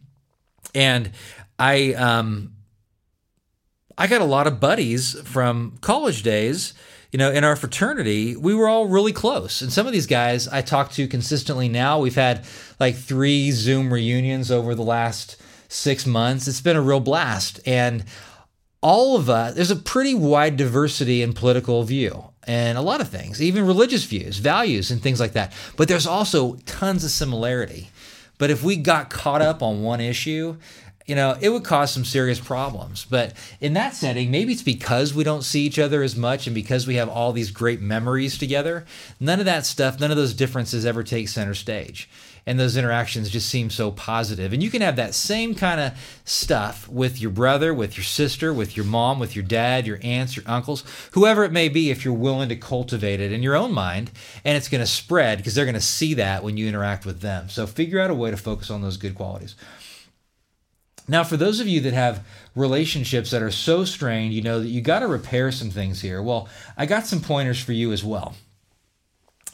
and 0.73 1.11
I 1.59 1.93
um, 1.93 2.53
I 3.99 4.07
got 4.07 4.21
a 4.21 4.25
lot 4.25 4.47
of 4.47 4.59
buddies 4.59 5.19
from 5.21 5.77
college 5.81 6.23
days 6.23 6.73
you 7.11 7.19
know, 7.19 7.31
in 7.31 7.43
our 7.43 7.55
fraternity, 7.55 8.35
we 8.35 8.53
were 8.53 8.67
all 8.67 8.87
really 8.87 9.13
close. 9.13 9.61
And 9.61 9.71
some 9.71 9.87
of 9.87 9.93
these 9.93 10.07
guys 10.07 10.47
I 10.47 10.61
talk 10.61 10.91
to 10.93 11.07
consistently 11.07 11.69
now. 11.69 11.99
We've 11.99 12.15
had 12.15 12.45
like 12.79 12.95
three 12.95 13.51
Zoom 13.51 13.93
reunions 13.93 14.51
over 14.51 14.75
the 14.75 14.83
last 14.83 15.37
six 15.67 16.05
months. 16.05 16.47
It's 16.47 16.61
been 16.61 16.75
a 16.75 16.81
real 16.81 16.99
blast. 16.99 17.59
And 17.65 18.03
all 18.81 19.15
of 19.15 19.29
us, 19.29 19.55
there's 19.55 19.71
a 19.71 19.75
pretty 19.75 20.13
wide 20.13 20.57
diversity 20.57 21.21
in 21.21 21.33
political 21.33 21.83
view 21.83 22.25
and 22.47 22.77
a 22.77 22.81
lot 22.81 23.01
of 23.01 23.09
things, 23.09 23.41
even 23.41 23.65
religious 23.65 24.03
views, 24.03 24.37
values, 24.37 24.91
and 24.91 25.01
things 25.01 25.19
like 25.19 25.33
that. 25.33 25.51
But 25.75 25.87
there's 25.87 26.05
also 26.05 26.55
tons 26.65 27.03
of 27.03 27.11
similarity. 27.11 27.89
But 28.37 28.51
if 28.51 28.63
we 28.63 28.75
got 28.75 29.09
caught 29.09 29.41
up 29.41 29.63
on 29.63 29.81
one 29.81 30.01
issue, 30.01 30.57
you 31.05 31.15
know, 31.15 31.37
it 31.39 31.49
would 31.49 31.63
cause 31.63 31.91
some 31.91 32.05
serious 32.05 32.39
problems. 32.39 33.05
But 33.07 33.33
in 33.61 33.73
that 33.73 33.93
setting, 33.93 34.31
maybe 34.31 34.53
it's 34.53 34.63
because 34.63 35.13
we 35.13 35.23
don't 35.23 35.43
see 35.43 35.61
each 35.61 35.77
other 35.77 36.01
as 36.01 36.15
much 36.15 36.47
and 36.47 36.55
because 36.55 36.87
we 36.87 36.95
have 36.95 37.09
all 37.09 37.31
these 37.31 37.51
great 37.51 37.79
memories 37.79 38.37
together. 38.37 38.85
None 39.19 39.39
of 39.39 39.45
that 39.45 39.65
stuff, 39.65 39.99
none 39.99 40.11
of 40.11 40.17
those 40.17 40.33
differences 40.33 40.85
ever 40.85 41.03
take 41.03 41.29
center 41.29 41.53
stage. 41.53 42.09
And 42.47 42.59
those 42.59 42.77
interactions 42.77 43.31
just 43.31 43.49
seem 43.49 43.71
so 43.71 43.89
positive. 43.89 44.53
And 44.53 44.61
you 44.61 44.69
can 44.69 44.83
have 44.83 44.97
that 44.97 45.15
same 45.15 45.55
kind 45.55 45.81
of 45.81 45.93
stuff 46.25 46.87
with 46.87 47.19
your 47.19 47.31
brother, 47.31 47.73
with 47.73 47.97
your 47.97 48.03
sister, 48.03 48.53
with 48.53 48.77
your 48.77 48.85
mom, 48.85 49.19
with 49.19 49.35
your 49.35 49.45
dad, 49.45 49.87
your 49.87 49.97
aunts, 50.03 50.35
your 50.35 50.45
uncles, 50.47 50.83
whoever 51.13 51.43
it 51.43 51.51
may 51.51 51.69
be, 51.69 51.89
if 51.89 52.05
you're 52.05 52.13
willing 52.13 52.49
to 52.49 52.55
cultivate 52.55 53.19
it 53.19 53.31
in 53.31 53.41
your 53.41 53.55
own 53.55 53.71
mind. 53.71 54.11
And 54.43 54.55
it's 54.55 54.69
going 54.69 54.81
to 54.83 54.87
spread 54.87 55.39
because 55.39 55.55
they're 55.55 55.65
going 55.65 55.73
to 55.73 55.81
see 55.81 56.13
that 56.15 56.43
when 56.43 56.55
you 56.55 56.67
interact 56.67 57.03
with 57.03 57.21
them. 57.21 57.49
So 57.49 57.65
figure 57.65 57.99
out 57.99 58.11
a 58.11 58.15
way 58.15 58.29
to 58.29 58.37
focus 58.37 58.69
on 58.69 58.83
those 58.83 58.97
good 58.97 59.15
qualities. 59.15 59.55
Now, 61.07 61.23
for 61.23 61.37
those 61.37 61.59
of 61.59 61.67
you 61.67 61.81
that 61.81 61.93
have 61.93 62.25
relationships 62.55 63.31
that 63.31 63.43
are 63.43 63.51
so 63.51 63.85
strained, 63.85 64.33
you 64.33 64.41
know 64.41 64.59
that 64.59 64.67
you 64.67 64.81
got 64.81 64.99
to 64.99 65.07
repair 65.07 65.51
some 65.51 65.69
things 65.69 66.01
here. 66.01 66.21
Well, 66.21 66.49
I 66.77 66.85
got 66.85 67.05
some 67.05 67.21
pointers 67.21 67.61
for 67.61 67.73
you 67.73 67.91
as 67.91 68.03
well. 68.03 68.35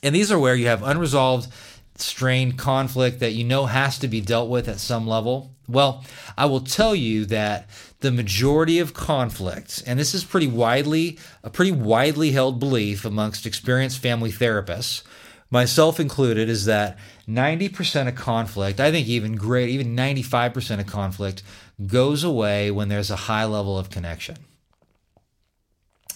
And 0.01 0.15
these 0.15 0.31
are 0.31 0.39
where 0.39 0.55
you 0.55 0.67
have 0.67 0.81
unresolved, 0.83 1.51
strained 1.95 2.57
conflict 2.57 3.19
that 3.19 3.33
you 3.33 3.43
know 3.43 3.65
has 3.65 3.99
to 3.99 4.07
be 4.07 4.21
dealt 4.21 4.49
with 4.49 4.67
at 4.67 4.79
some 4.79 5.07
level. 5.07 5.51
Well, 5.67 6.03
I 6.37 6.45
will 6.45 6.61
tell 6.61 6.95
you 6.95 7.25
that 7.25 7.69
the 7.99 8.11
majority 8.11 8.79
of 8.79 8.93
conflicts, 8.93 9.81
and 9.81 9.99
this 9.99 10.13
is 10.13 10.23
pretty 10.23 10.47
widely 10.47 11.19
a 11.43 11.49
pretty 11.49 11.71
widely 11.71 12.31
held 12.31 12.59
belief 12.59 13.05
amongst 13.05 13.45
experienced 13.45 13.99
family 13.99 14.31
therapists, 14.31 15.03
myself 15.49 15.99
included, 15.99 16.49
is 16.49 16.65
that 16.65 16.97
90% 17.35 18.07
of 18.07 18.15
conflict, 18.15 18.79
I 18.79 18.91
think 18.91 19.07
even 19.07 19.35
great, 19.35 19.69
even 19.69 19.95
95% 19.95 20.79
of 20.79 20.87
conflict 20.87 21.43
goes 21.85 22.23
away 22.23 22.71
when 22.71 22.89
there's 22.89 23.11
a 23.11 23.15
high 23.15 23.45
level 23.45 23.77
of 23.77 23.89
connection. 23.89 24.37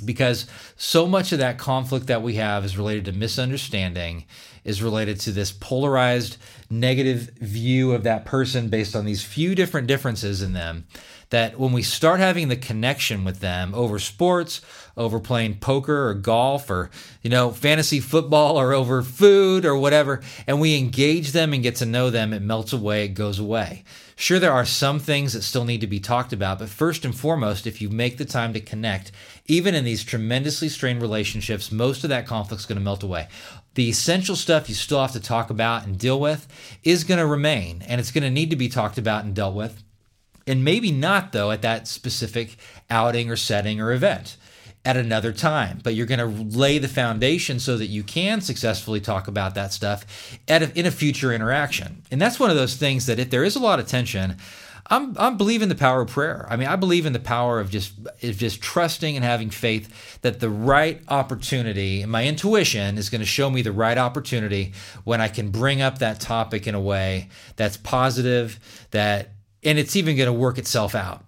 Because 0.04 0.46
so 0.76 1.08
much 1.08 1.32
of 1.32 1.40
that 1.40 1.58
conflict 1.58 2.08
that 2.08 2.22
we 2.22 2.36
have 2.36 2.66
is 2.66 2.78
related 2.78 3.06
to 3.06 3.14
misunderstanding, 3.14 4.26
is 4.66 4.84
related 4.84 5.22
to 5.22 5.32
this 5.32 5.54
polarized 5.54 6.36
negative 6.70 7.30
view 7.40 7.94
of 7.94 8.04
that 8.04 8.26
person 8.26 8.68
based 8.68 8.96
on 8.96 9.06
these 9.06 9.24
few 9.24 9.56
different 9.56 9.88
differences 9.88 10.42
in 10.42 10.52
them 10.52 10.86
that 11.30 11.60
when 11.60 11.72
we 11.72 11.82
start 11.82 12.20
having 12.20 12.48
the 12.48 12.56
connection 12.56 13.24
with 13.24 13.40
them 13.40 13.74
over 13.74 14.00
sports, 14.00 14.62
over 14.98 15.20
playing 15.20 15.56
poker 15.60 16.10
or 16.10 16.14
golf 16.14 16.70
or, 16.70 16.90
you 17.22 17.30
know, 17.30 17.52
fantasy 17.52 18.00
football 18.00 18.60
or 18.60 18.74
over 18.74 19.02
food 19.02 19.66
or 19.66 19.78
whatever, 19.78 20.22
and 20.48 20.60
we 20.60 20.78
engage 20.78 21.32
them 21.32 21.54
and 21.54 21.64
get 21.64 21.76
to 21.78 21.86
know 21.86 22.10
them, 22.10 22.34
it 22.34 22.42
melts 22.42 22.74
away, 22.74 23.06
it 23.06 23.10
goes 23.10 23.40
away. 23.40 23.84
Sure, 24.16 24.40
there 24.40 24.54
are 24.54 24.66
some 24.66 25.00
things 25.00 25.34
that 25.34 25.42
still 25.42 25.66
need 25.66 25.82
to 25.82 25.88
be 25.88 26.00
talked 26.00 26.32
about, 26.32 26.60
but 26.60 26.70
first 26.70 27.04
and 27.04 27.14
foremost, 27.14 27.68
if 27.68 27.82
you 27.82 27.90
make 27.90 28.18
the 28.18 28.24
time 28.24 28.54
to 28.54 28.62
connect, 28.62 29.12
even 29.46 29.76
in 29.76 29.84
these 29.84 30.06
tremendously 30.06 30.70
strained 30.70 31.02
relationships, 31.02 31.72
most 31.72 32.06
of 32.06 32.10
that 32.10 32.26
conflict 32.26 32.62
is 32.62 32.66
going 32.66 32.78
to 32.78 32.84
melt 32.84 33.04
away. 33.04 33.28
The 33.74 33.90
essential 33.90 34.38
stuff 34.38 34.70
you 34.70 34.76
still 34.76 35.02
have 35.02 35.12
to 35.12 35.20
talk 35.20 35.50
about 35.50 35.86
and 35.86 35.98
deal 35.98 36.18
with 36.18 36.48
is 36.84 37.04
going 37.04 37.20
to 37.20 37.26
remain, 37.26 37.84
and 37.86 38.00
it's 38.00 38.12
going 38.12 38.24
to 38.24 38.30
need 38.30 38.52
to 38.52 38.56
be 38.56 38.70
talked 38.70 38.98
about 38.98 39.26
and 39.26 39.36
dealt 39.36 39.54
with 39.54 39.84
and 40.48 40.64
maybe 40.64 40.92
not, 40.92 41.32
though, 41.32 41.52
at 41.52 41.62
that 41.62 41.88
specific 41.88 42.58
outing 42.90 43.30
or 43.30 43.36
setting 43.36 43.82
or 43.82 43.92
event 43.92 44.38
at 44.86 44.96
another 44.96 45.34
time. 45.34 45.80
But 45.84 45.96
you're 45.96 46.06
going 46.06 46.20
to 46.20 46.58
lay 46.58 46.78
the 46.78 46.88
foundation 46.88 47.60
so 47.60 47.78
that 47.78 47.88
you 47.88 48.04
can 48.04 48.42
successfully 48.42 49.02
talk 49.02 49.28
about 49.28 49.56
that 49.56 49.74
stuff 49.74 50.06
at 50.48 50.62
a, 50.62 50.80
in 50.80 50.86
a 50.86 50.92
future 50.92 51.34
interaction. 51.34 52.04
And 52.12 52.22
that's 52.22 52.40
one 52.40 52.52
of 52.52 52.56
those 52.56 52.76
things 52.76 53.08
that 53.08 53.20
if 53.20 53.32
there 53.32 53.44
is 53.44 53.56
a 53.56 53.60
lot 53.60 53.80
of 53.80 53.88
tension, 53.88 54.38
I'm 54.88 55.18
I'm 55.18 55.36
believing 55.36 55.70
the 55.70 55.76
power 55.76 56.02
of 56.02 56.10
prayer. 56.10 56.46
I 56.48 56.58
mean, 56.58 56.68
I 56.68 56.76
believe 56.76 57.08
in 57.08 57.14
the 57.14 57.20
power 57.20 57.60
of 57.60 57.72
just 57.72 57.94
of 58.22 58.38
just 58.38 58.62
trusting 58.62 59.16
and 59.16 59.26
having 59.26 59.50
faith 59.50 60.22
that 60.22 60.40
the 60.40 60.50
right 60.50 61.02
opportunity 61.08 62.04
and 62.04 62.12
my 62.12 62.28
intuition 62.28 63.00
is 63.00 63.10
going 63.10 63.22
to 63.22 63.26
show 63.26 63.50
me 63.50 63.64
the 63.64 63.72
right 63.72 63.98
opportunity 63.98 64.74
when 65.04 65.22
I 65.22 65.28
can 65.28 65.50
bring 65.50 65.82
up 65.82 65.98
that 66.00 66.20
topic 66.20 66.68
in 66.68 66.76
a 66.76 66.80
way 66.80 67.30
that's 67.56 67.78
positive, 67.78 68.60
that 68.92 69.30
and 69.66 69.78
it's 69.80 69.96
even 69.96 70.16
going 70.16 70.28
to 70.28 70.34
work 70.34 70.58
itself 70.58 70.96
out. 70.96 71.26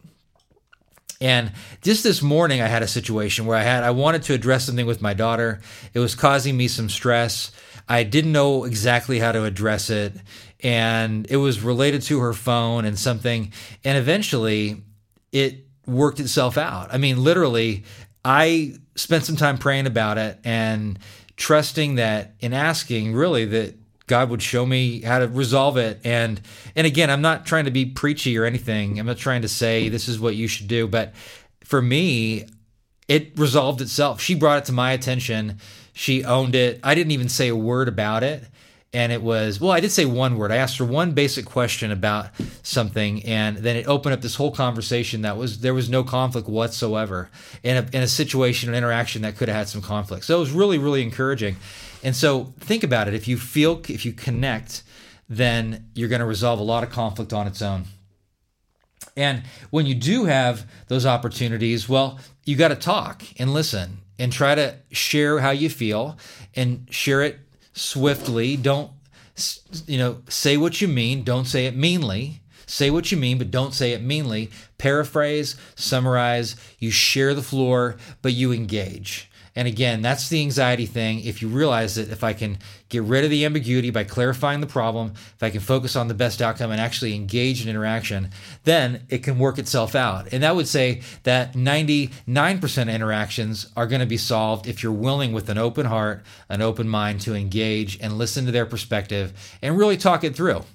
And 1.19 1.52
just 1.82 2.04
this 2.04 2.21
morning, 2.21 2.62
I 2.62 2.67
had 2.67 2.84
a 2.84 2.88
situation 2.88 3.47
where 3.47 3.58
I 3.58 3.63
had 3.63 3.84
I 3.84 3.89
wanted 3.89 4.23
to 4.23 4.34
address 4.34 4.65
something 4.65 4.86
with 4.86 5.02
my 5.02 5.15
daughter. 5.15 5.62
It 5.93 6.00
was 6.00 6.13
causing 6.13 6.56
me 6.56 6.67
some 6.67 6.89
stress. 6.89 7.52
I 7.89 8.04
didn't 8.04 8.32
know 8.32 8.65
exactly 8.65 9.17
how 9.19 9.32
to 9.32 9.43
address 9.43 9.89
it, 9.89 10.13
and 10.62 11.26
it 11.30 11.38
was 11.38 11.62
related 11.62 12.04
to 12.04 12.19
her 12.19 12.34
phone 12.34 12.86
and 12.86 13.00
something. 13.00 13.52
And 13.84 13.97
eventually, 13.97 14.84
it 15.32 15.65
worked 15.88 16.19
itself 16.19 16.58
out. 16.58 16.93
I 16.93 16.97
mean, 16.97 17.23
literally, 17.23 17.84
I 18.23 18.76
spent 18.95 19.23
some 19.23 19.38
time 19.38 19.58
praying 19.58 19.88
about 19.88 20.17
it 20.17 20.38
and 20.43 21.00
trusting 21.38 21.95
that 21.95 22.36
in 22.41 22.54
asking, 22.54 23.13
really, 23.13 23.45
that 23.45 23.76
God 24.07 24.29
would 24.29 24.41
show 24.41 24.65
me 24.65 25.01
how 25.01 25.19
to 25.19 25.27
resolve 25.27 25.77
it. 25.77 25.99
And 26.03 26.41
and 26.75 26.87
again, 26.87 27.09
I'm 27.09 27.21
not 27.21 27.45
trying 27.45 27.65
to 27.65 27.71
be 27.71 27.85
preachy 27.85 28.37
or 28.37 28.45
anything. 28.45 28.99
I'm 28.99 29.05
not 29.05 29.17
trying 29.17 29.41
to 29.43 29.49
say 29.49 29.89
this 29.89 30.07
is 30.07 30.19
what 30.19 30.35
you 30.35 30.47
should 30.47 30.67
do, 30.67 30.87
but 30.87 31.13
for 31.63 31.81
me, 31.81 32.47
it 33.07 33.37
resolved 33.37 33.81
itself. 33.81 34.21
She 34.21 34.35
brought 34.35 34.59
it 34.59 34.65
to 34.65 34.71
my 34.71 34.93
attention. 34.93 35.59
She 35.93 36.23
owned 36.23 36.55
it. 36.55 36.79
I 36.83 36.95
didn't 36.95 37.11
even 37.11 37.29
say 37.29 37.49
a 37.49 37.55
word 37.55 37.87
about 37.87 38.23
it. 38.23 38.43
And 38.93 39.11
it 39.11 39.21
was, 39.21 39.59
well, 39.59 39.71
I 39.71 39.81
did 39.81 39.91
say 39.91 40.05
one 40.05 40.37
word. 40.37 40.49
I 40.51 40.55
asked 40.55 40.77
her 40.77 40.85
one 40.85 41.11
basic 41.11 41.45
question 41.45 41.91
about 41.91 42.29
something, 42.63 43.23
and 43.25 43.57
then 43.57 43.75
it 43.75 43.85
opened 43.85 44.13
up 44.13 44.21
this 44.21 44.35
whole 44.35 44.51
conversation 44.51 45.23
that 45.23 45.35
was, 45.35 45.59
there 45.59 45.73
was 45.73 45.89
no 45.89 46.05
conflict 46.05 46.47
whatsoever 46.47 47.29
in 47.63 47.77
a, 47.77 47.81
in 47.91 48.01
a 48.01 48.07
situation, 48.07 48.69
an 48.69 48.75
interaction 48.75 49.23
that 49.23 49.35
could 49.35 49.49
have 49.49 49.57
had 49.57 49.67
some 49.67 49.81
conflict. 49.81 50.23
So 50.23 50.37
it 50.37 50.39
was 50.39 50.51
really, 50.51 50.77
really 50.77 51.03
encouraging. 51.03 51.57
And 52.03 52.15
so 52.15 52.53
think 52.60 52.83
about 52.83 53.07
it. 53.07 53.13
If 53.13 53.27
you 53.27 53.38
feel, 53.38 53.81
if 53.88 54.05
you 54.05 54.13
connect, 54.13 54.83
then 55.27 55.89
you're 55.93 56.10
going 56.10 56.19
to 56.19 56.25
resolve 56.25 56.60
a 56.60 56.63
lot 56.63 56.83
of 56.83 56.89
conflict 56.89 57.33
on 57.33 57.47
its 57.47 57.62
own. 57.62 57.86
And 59.15 59.43
when 59.71 59.86
you 59.86 59.95
do 59.95 60.25
have 60.25 60.69
those 60.88 61.05
opportunities, 61.05 61.89
well, 61.89 62.19
you 62.45 62.55
got 62.55 62.67
to 62.69 62.75
talk 62.75 63.23
and 63.38 63.53
listen 63.53 63.97
and 64.19 64.31
try 64.31 64.55
to 64.55 64.75
share 64.91 65.39
how 65.39 65.51
you 65.51 65.69
feel 65.69 66.17
and 66.55 66.88
share 66.91 67.21
it 67.23 67.39
swiftly. 67.73 68.55
Don't 68.57 68.91
you 69.86 69.97
know, 69.97 70.21
say 70.29 70.57
what 70.57 70.81
you 70.81 70.88
mean, 70.88 71.23
don't 71.23 71.45
say 71.45 71.65
it 71.65 71.75
meanly. 71.75 72.41
Say 72.65 72.89
what 72.89 73.12
you 73.12 73.17
mean, 73.17 73.38
but 73.38 73.49
don't 73.49 73.73
say 73.73 73.93
it 73.93 74.01
meanly. 74.01 74.49
Paraphrase, 74.77 75.55
summarize, 75.75 76.57
you 76.79 76.91
share 76.91 77.33
the 77.33 77.41
floor, 77.41 77.95
but 78.21 78.33
you 78.33 78.51
engage. 78.51 79.26
And 79.57 79.67
again, 79.67 80.03
that's 80.03 80.29
the 80.29 80.39
anxiety 80.41 80.85
thing. 80.85 81.21
If 81.25 81.41
you 81.41 81.47
realize 81.47 81.95
that 81.95 82.11
if 82.11 82.23
I 82.23 82.33
can 82.33 82.59
get 82.89 83.01
rid 83.01 83.23
of 83.23 83.31
the 83.31 83.43
ambiguity 83.43 83.89
by 83.89 84.03
clarifying 84.03 84.61
the 84.61 84.67
problem, 84.67 85.13
if 85.15 85.41
I 85.41 85.49
can 85.49 85.61
focus 85.61 85.95
on 85.95 86.07
the 86.07 86.13
best 86.13 86.43
outcome 86.43 86.69
and 86.69 86.79
actually 86.79 87.15
engage 87.15 87.63
in 87.63 87.67
interaction, 87.67 88.29
then 88.65 89.07
it 89.09 89.23
can 89.23 89.39
work 89.39 89.57
itself 89.57 89.95
out. 89.95 90.31
And 90.31 90.43
that 90.43 90.55
would 90.55 90.67
say 90.67 91.01
that 91.23 91.53
99% 91.53 92.93
interactions 92.93 93.65
are 93.75 93.87
going 93.87 94.01
to 94.01 94.05
be 94.05 94.15
solved 94.15 94.67
if 94.67 94.83
you're 94.83 94.91
willing 94.91 95.33
with 95.33 95.49
an 95.49 95.57
open 95.57 95.87
heart, 95.87 96.23
an 96.49 96.61
open 96.61 96.87
mind 96.87 97.21
to 97.21 97.33
engage 97.33 97.99
and 97.99 98.19
listen 98.19 98.45
to 98.45 98.51
their 98.51 98.67
perspective 98.67 99.57
and 99.63 99.75
really 99.75 99.97
talk 99.97 100.23
it 100.23 100.35
through 100.35 100.65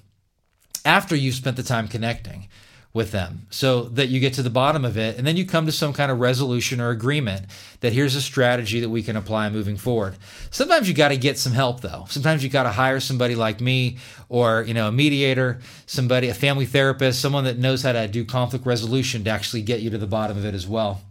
after 0.83 1.15
you've 1.15 1.35
spent 1.35 1.55
the 1.55 1.63
time 1.63 1.87
connecting 1.87 2.49
with 2.93 3.11
them. 3.11 3.47
So 3.49 3.83
that 3.83 4.09
you 4.09 4.19
get 4.19 4.33
to 4.35 4.43
the 4.43 4.51
bottom 4.51 4.85
of 4.85 4.97
it 4.97 5.17
and 5.17 5.25
then 5.25 5.35
you 5.35 5.45
come 5.45 5.65
to 5.65 5.71
some 5.71 5.93
kind 5.93 6.11
of 6.11 6.19
resolution 6.19 6.79
or 6.79 6.91
agreement 6.91 7.47
that 7.79 7.91
here's 7.91 8.15
a 8.15 8.21
strategy 8.21 8.79
that 8.81 8.89
we 8.89 9.01
can 9.01 9.15
apply 9.15 9.49
moving 9.49 9.77
forward. 9.77 10.15
Sometimes 10.51 10.87
you 10.87 10.93
got 10.93 11.07
to 11.07 11.17
get 11.17 11.39
some 11.39 11.53
help 11.53 11.81
though. 11.81 12.05
Sometimes 12.07 12.43
you 12.43 12.49
got 12.49 12.63
to 12.63 12.69
hire 12.69 12.99
somebody 12.99 13.33
like 13.33 13.59
me 13.59 13.97
or 14.29 14.63
you 14.67 14.75
know 14.75 14.87
a 14.87 14.91
mediator 14.91 15.59
somebody 15.87 16.29
a 16.29 16.33
family 16.35 16.65
therapist 16.65 17.19
someone 17.19 17.45
that 17.45 17.57
knows 17.57 17.81
how 17.81 17.93
to 17.93 18.07
do 18.07 18.23
conflict 18.23 18.65
resolution 18.65 19.23
to 19.23 19.29
actually 19.31 19.63
get 19.63 19.81
you 19.81 19.89
to 19.89 19.97
the 19.97 20.07
bottom 20.07 20.37
of 20.37 20.45
it 20.45 20.53
as 20.53 20.67
well. 20.67 21.01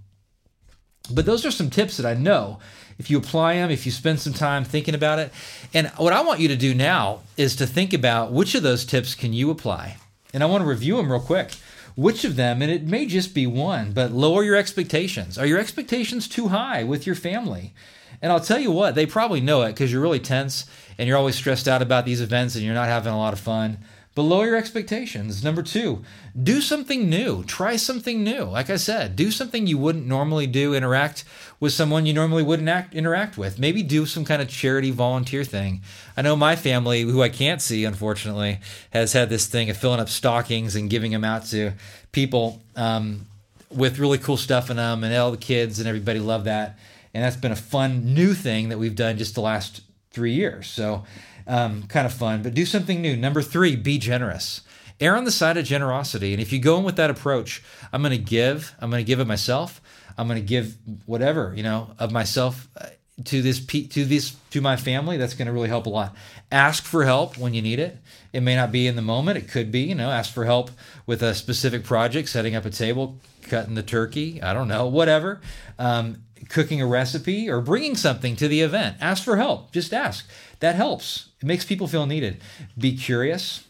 But 1.12 1.26
those 1.26 1.44
are 1.44 1.50
some 1.50 1.68
tips 1.68 1.96
that 1.96 2.06
i 2.06 2.14
know. 2.14 2.60
If 2.98 3.10
you 3.10 3.18
apply 3.18 3.54
them, 3.54 3.72
if 3.72 3.84
you 3.86 3.90
spend 3.90 4.20
some 4.20 4.34
time 4.34 4.62
thinking 4.62 4.94
about 4.94 5.18
it. 5.18 5.32
And 5.74 5.88
what 5.96 6.12
I 6.12 6.22
want 6.22 6.38
you 6.38 6.46
to 6.48 6.56
do 6.56 6.74
now 6.74 7.20
is 7.36 7.56
to 7.56 7.66
think 7.66 7.92
about 7.92 8.30
which 8.30 8.54
of 8.54 8.62
those 8.62 8.84
tips 8.84 9.16
can 9.16 9.32
you 9.32 9.50
apply. 9.50 9.96
And 10.32 10.44
I 10.44 10.46
want 10.46 10.62
to 10.62 10.68
review 10.68 10.96
them 10.96 11.10
real 11.10 11.20
quick 11.20 11.50
which 11.94 12.24
of 12.24 12.36
them, 12.36 12.62
and 12.62 12.70
it 12.70 12.84
may 12.84 13.06
just 13.06 13.34
be 13.34 13.46
one, 13.46 13.92
but 13.92 14.12
lower 14.12 14.42
your 14.42 14.56
expectations. 14.56 15.38
Are 15.38 15.46
your 15.46 15.58
expectations 15.58 16.28
too 16.28 16.48
high 16.48 16.84
with 16.84 17.06
your 17.06 17.14
family? 17.14 17.74
And 18.20 18.30
I'll 18.30 18.40
tell 18.40 18.60
you 18.60 18.70
what, 18.70 18.94
they 18.94 19.06
probably 19.06 19.40
know 19.40 19.62
it 19.62 19.68
because 19.68 19.92
you're 19.92 20.00
really 20.00 20.20
tense 20.20 20.64
and 20.96 21.08
you're 21.08 21.16
always 21.16 21.34
stressed 21.34 21.66
out 21.66 21.82
about 21.82 22.04
these 22.04 22.20
events 22.20 22.54
and 22.54 22.64
you're 22.64 22.74
not 22.74 22.88
having 22.88 23.12
a 23.12 23.18
lot 23.18 23.32
of 23.32 23.40
fun. 23.40 23.78
But 24.14 24.22
lower 24.22 24.46
your 24.46 24.56
expectations. 24.56 25.42
Number 25.42 25.62
two, 25.62 26.04
do 26.40 26.60
something 26.60 27.08
new. 27.08 27.44
Try 27.44 27.76
something 27.76 28.22
new. 28.22 28.44
Like 28.44 28.68
I 28.68 28.76
said, 28.76 29.16
do 29.16 29.30
something 29.30 29.66
you 29.66 29.78
wouldn't 29.78 30.06
normally 30.06 30.46
do. 30.46 30.74
Interact 30.74 31.24
with 31.60 31.72
someone 31.72 32.04
you 32.04 32.12
normally 32.12 32.42
wouldn't 32.42 32.68
act, 32.68 32.94
interact 32.94 33.38
with. 33.38 33.58
Maybe 33.58 33.82
do 33.82 34.04
some 34.04 34.26
kind 34.26 34.42
of 34.42 34.48
charity 34.48 34.90
volunteer 34.90 35.44
thing. 35.44 35.80
I 36.14 36.20
know 36.20 36.36
my 36.36 36.56
family, 36.56 37.02
who 37.02 37.22
I 37.22 37.30
can't 37.30 37.62
see, 37.62 37.86
unfortunately, 37.86 38.60
has 38.90 39.14
had 39.14 39.30
this 39.30 39.46
thing 39.46 39.70
of 39.70 39.78
filling 39.78 40.00
up 40.00 40.10
stockings 40.10 40.76
and 40.76 40.90
giving 40.90 41.12
them 41.12 41.24
out 41.24 41.46
to 41.46 41.72
people 42.12 42.60
um, 42.76 43.26
with 43.70 43.98
really 43.98 44.18
cool 44.18 44.36
stuff 44.36 44.68
in 44.68 44.76
them, 44.76 45.04
and 45.04 45.14
all 45.14 45.30
the 45.30 45.38
kids 45.38 45.78
and 45.78 45.88
everybody 45.88 46.18
love 46.18 46.44
that. 46.44 46.78
And 47.14 47.24
that's 47.24 47.36
been 47.36 47.52
a 47.52 47.56
fun 47.56 48.12
new 48.12 48.34
thing 48.34 48.68
that 48.68 48.78
we've 48.78 48.96
done 48.96 49.16
just 49.16 49.34
the 49.34 49.40
last 49.40 49.80
three 50.10 50.34
years. 50.34 50.66
So 50.66 51.04
um, 51.46 51.84
kind 51.84 52.06
of 52.06 52.12
fun, 52.12 52.42
but 52.42 52.54
do 52.54 52.66
something 52.66 53.00
new. 53.00 53.16
Number 53.16 53.42
three, 53.42 53.76
be 53.76 53.98
generous. 53.98 54.62
Err 55.00 55.16
on 55.16 55.24
the 55.24 55.32
side 55.32 55.56
of 55.56 55.64
generosity. 55.64 56.32
And 56.32 56.40
if 56.40 56.52
you 56.52 56.60
go 56.60 56.78
in 56.78 56.84
with 56.84 56.96
that 56.96 57.10
approach, 57.10 57.62
I'm 57.92 58.02
going 58.02 58.12
to 58.12 58.18
give, 58.18 58.74
I'm 58.80 58.90
going 58.90 59.04
to 59.04 59.06
give 59.06 59.18
of 59.18 59.26
myself. 59.26 59.80
I'm 60.16 60.28
going 60.28 60.40
to 60.40 60.46
give 60.46 60.76
whatever, 61.06 61.52
you 61.56 61.62
know, 61.62 61.94
of 61.98 62.12
myself 62.12 62.68
uh, 62.76 62.86
to 63.24 63.42
this 63.42 63.64
to 63.64 64.04
this 64.04 64.36
to 64.50 64.60
my 64.60 64.76
family 64.76 65.16
that's 65.16 65.34
going 65.34 65.46
to 65.46 65.52
really 65.52 65.68
help 65.68 65.86
a 65.86 65.90
lot 65.90 66.14
ask 66.50 66.84
for 66.84 67.04
help 67.04 67.36
when 67.36 67.52
you 67.52 67.60
need 67.60 67.78
it 67.78 67.98
it 68.32 68.40
may 68.40 68.56
not 68.56 68.72
be 68.72 68.86
in 68.86 68.96
the 68.96 69.02
moment 69.02 69.36
it 69.36 69.48
could 69.48 69.70
be 69.70 69.80
you 69.80 69.94
know 69.94 70.10
ask 70.10 70.32
for 70.32 70.46
help 70.46 70.70
with 71.06 71.22
a 71.22 71.34
specific 71.34 71.84
project 71.84 72.28
setting 72.28 72.56
up 72.56 72.64
a 72.64 72.70
table 72.70 73.18
cutting 73.42 73.74
the 73.74 73.82
turkey 73.82 74.42
i 74.42 74.54
don't 74.54 74.68
know 74.68 74.86
whatever 74.86 75.40
um, 75.78 76.16
cooking 76.48 76.80
a 76.80 76.86
recipe 76.86 77.50
or 77.50 77.60
bringing 77.60 77.94
something 77.94 78.34
to 78.34 78.48
the 78.48 78.62
event 78.62 78.96
ask 78.98 79.22
for 79.22 79.36
help 79.36 79.72
just 79.72 79.92
ask 79.92 80.26
that 80.60 80.74
helps 80.74 81.28
it 81.42 81.46
makes 81.46 81.64
people 81.64 81.88
feel 81.88 82.06
needed. 82.06 82.40
Be 82.78 82.96
curious. 82.96 83.64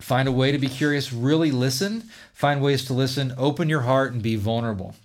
Find 0.00 0.26
a 0.26 0.32
way 0.32 0.50
to 0.50 0.58
be 0.58 0.68
curious. 0.68 1.12
Really 1.12 1.52
listen. 1.52 2.10
Find 2.34 2.60
ways 2.60 2.84
to 2.86 2.94
listen. 2.94 3.32
Open 3.38 3.68
your 3.68 3.82
heart 3.82 4.12
and 4.12 4.22
be 4.22 4.34
vulnerable. 4.34 4.96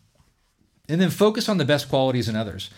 And 0.88 1.02
then 1.02 1.10
focus 1.10 1.50
on 1.50 1.58
the 1.58 1.66
best 1.66 1.90
qualities 1.90 2.30
in 2.30 2.36
others. 2.36 2.70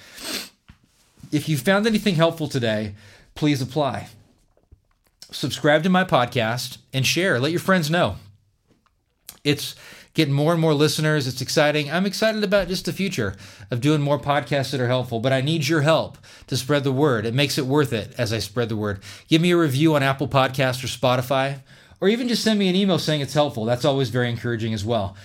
If 1.31 1.49
you 1.49 1.57
found 1.57 1.85
anything 1.85 2.15
helpful 2.15 2.47
today, 2.47 2.95
please 3.35 3.61
apply. 3.61 4.07
Subscribe 5.29 5.83
to 5.83 5.89
my 5.89 6.05
podcast 6.05 6.77
and 6.93 7.05
share. 7.05 7.39
Let 7.39 7.51
your 7.51 7.59
friends 7.59 7.89
know. 7.89 8.15
It's 9.43 9.75
getting 10.13 10.33
more 10.33 10.53
and 10.53 10.61
more 10.61 10.73
listeners. 10.73 11.27
It's 11.27 11.41
exciting. 11.41 11.91
I'm 11.91 12.05
excited 12.05 12.43
about 12.43 12.69
just 12.69 12.85
the 12.85 12.93
future 12.93 13.35
of 13.69 13.81
doing 13.81 14.01
more 14.01 14.17
podcasts 14.17 14.71
that 14.71 14.81
are 14.81 14.87
helpful, 14.87 15.19
but 15.19 15.31
I 15.31 15.41
need 15.41 15.67
your 15.67 15.81
help 15.81 16.17
to 16.47 16.57
spread 16.57 16.83
the 16.83 16.91
word. 16.91 17.25
It 17.25 17.33
makes 17.35 17.57
it 17.57 17.65
worth 17.65 17.93
it 17.93 18.15
as 18.17 18.33
I 18.33 18.39
spread 18.39 18.69
the 18.69 18.75
word. 18.75 18.99
Give 19.27 19.41
me 19.41 19.51
a 19.51 19.57
review 19.57 19.95
on 19.95 20.01
Apple 20.01 20.27
Podcasts 20.27 20.83
or 20.83 20.87
Spotify, 20.87 21.59
or 22.01 22.07
even 22.07 22.27
just 22.27 22.43
send 22.43 22.57
me 22.57 22.67
an 22.67 22.75
email 22.75 22.97
saying 22.97 23.21
it's 23.21 23.33
helpful. 23.33 23.65
That's 23.65 23.85
always 23.85 24.09
very 24.09 24.29
encouraging 24.29 24.73
as 24.73 24.83
well. 24.83 25.15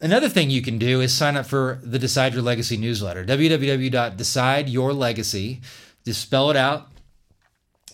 Another 0.00 0.28
thing 0.28 0.50
you 0.50 0.62
can 0.62 0.78
do 0.78 1.00
is 1.00 1.12
sign 1.12 1.36
up 1.36 1.46
for 1.46 1.80
the 1.82 1.98
Decide 1.98 2.34
Your 2.34 2.42
Legacy 2.42 2.76
newsletter, 2.76 3.24
www.decideyourlegacy. 3.24 5.60
Just 6.04 6.20
spell 6.20 6.50
it 6.50 6.56
out, 6.56 6.86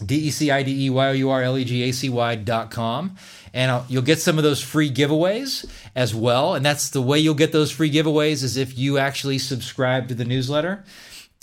D 0.05 0.17
E 0.17 0.31
C 0.31 0.51
I 0.51 0.63
D 0.63 0.87
E 0.87 0.91
Y 0.91 1.09
O 1.09 1.13
U 1.13 1.31
R 1.31 1.43
L 1.43 1.57
E 1.57 1.65
G 1.65 1.85
A 1.85 1.93
C 1.93 2.11
Y 2.11 2.35
dot 2.37 2.71
com 2.71 3.17
and 3.55 3.71
I'll, 3.71 3.87
you'll 3.89 4.03
get 4.03 4.21
some 4.21 4.37
of 4.37 4.45
those 4.45 4.61
free 4.61 4.91
giveaways 4.91 5.65
as 5.95 6.15
well. 6.15 6.55
And 6.55 6.67
that's 6.67 6.91
the 6.91 7.01
way 7.01 7.21
you'll 7.21 7.35
get 7.35 7.53
those 7.53 7.71
free 7.71 7.91
giveaways 7.91 8.43
is 8.43 8.57
if 8.57 8.77
you 8.77 8.99
actually 8.99 9.39
subscribe 9.39 10.09
to 10.09 10.15
the 10.15 10.25
newsletter 10.25 10.85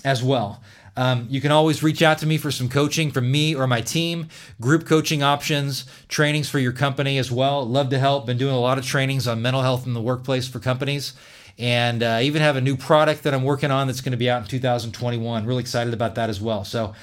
as 0.03 0.21
well. 0.21 0.61
Um, 0.97 1.27
you 1.29 1.39
can 1.39 1.51
always 1.51 1.81
reach 1.81 2.01
out 2.01 2.17
to 2.19 2.25
me 2.25 2.37
for 2.37 2.51
some 2.51 2.67
coaching 2.67 3.11
from 3.11 3.31
me 3.31 3.55
or 3.55 3.65
my 3.65 3.81
team, 3.81 4.27
group 4.59 4.85
coaching 4.85 5.23
options, 5.23 5.85
trainings 6.09 6.49
for 6.49 6.59
your 6.59 6.73
company 6.73 7.17
as 7.17 7.31
well. 7.31 7.65
Love 7.65 7.89
to 7.89 7.99
help. 7.99 8.25
Been 8.25 8.37
doing 8.37 8.53
a 8.53 8.59
lot 8.59 8.77
of 8.77 8.85
trainings 8.85 9.27
on 9.27 9.41
mental 9.41 9.61
health 9.61 9.87
in 9.87 9.93
the 9.93 10.01
workplace 10.01 10.47
for 10.47 10.59
companies. 10.59 11.13
And 11.57 12.01
uh, 12.01 12.19
even 12.21 12.41
have 12.41 12.55
a 12.55 12.61
new 12.61 12.75
product 12.75 13.23
that 13.23 13.33
I'm 13.33 13.43
working 13.43 13.71
on 13.71 13.87
that's 13.87 14.01
going 14.01 14.11
to 14.11 14.17
be 14.17 14.29
out 14.29 14.41
in 14.41 14.47
2021. 14.47 15.45
Really 15.45 15.61
excited 15.61 15.93
about 15.93 16.15
that 16.15 16.29
as 16.29 16.41
well. 16.41 16.63
So, 16.63 16.93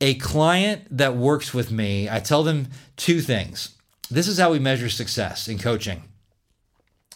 a 0.00 0.14
client 0.14 0.82
that 0.90 1.16
works 1.16 1.54
with 1.54 1.70
me, 1.70 2.10
I 2.10 2.18
tell 2.20 2.42
them 2.42 2.68
two 2.96 3.20
things. 3.20 3.76
This 4.10 4.28
is 4.28 4.38
how 4.38 4.50
we 4.52 4.58
measure 4.58 4.90
success 4.90 5.48
in 5.48 5.58
coaching. 5.58 6.02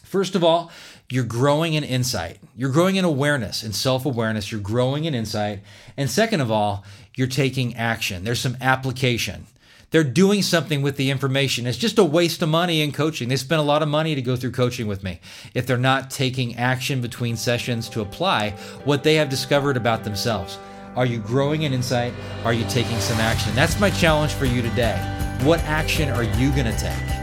First 0.04 0.34
of 0.34 0.42
all, 0.42 0.70
you're 1.10 1.24
growing 1.24 1.74
in 1.74 1.84
insight. 1.84 2.38
You're 2.54 2.70
growing 2.70 2.96
in 2.96 3.04
awareness 3.04 3.62
and 3.62 3.74
self 3.74 4.04
awareness. 4.04 4.52
You're 4.52 4.60
growing 4.60 5.04
in 5.04 5.14
insight. 5.14 5.60
And 5.96 6.10
second 6.10 6.40
of 6.40 6.50
all, 6.50 6.84
you're 7.16 7.26
taking 7.26 7.76
action. 7.76 8.24
There's 8.24 8.40
some 8.40 8.56
application. 8.60 9.46
They're 9.90 10.04
doing 10.04 10.42
something 10.42 10.82
with 10.82 10.98
the 10.98 11.10
information. 11.10 11.66
It's 11.66 11.78
just 11.78 11.98
a 11.98 12.04
waste 12.04 12.42
of 12.42 12.50
money 12.50 12.82
in 12.82 12.92
coaching. 12.92 13.28
They 13.28 13.36
spend 13.36 13.60
a 13.60 13.64
lot 13.64 13.82
of 13.82 13.88
money 13.88 14.14
to 14.14 14.20
go 14.20 14.36
through 14.36 14.50
coaching 14.50 14.86
with 14.86 15.02
me 15.02 15.20
if 15.54 15.66
they're 15.66 15.78
not 15.78 16.10
taking 16.10 16.56
action 16.56 17.00
between 17.00 17.36
sessions 17.36 17.88
to 17.90 18.02
apply 18.02 18.50
what 18.84 19.02
they 19.02 19.14
have 19.14 19.30
discovered 19.30 19.78
about 19.78 20.04
themselves. 20.04 20.58
Are 20.94 21.06
you 21.06 21.20
growing 21.20 21.62
in 21.62 21.72
insight? 21.72 22.12
Are 22.44 22.52
you 22.52 22.66
taking 22.68 22.98
some 23.00 23.18
action? 23.18 23.54
That's 23.54 23.80
my 23.80 23.88
challenge 23.88 24.32
for 24.32 24.44
you 24.44 24.60
today. 24.60 24.96
What 25.42 25.60
action 25.60 26.10
are 26.10 26.24
you 26.24 26.50
going 26.50 26.66
to 26.66 26.78
take 26.78 27.17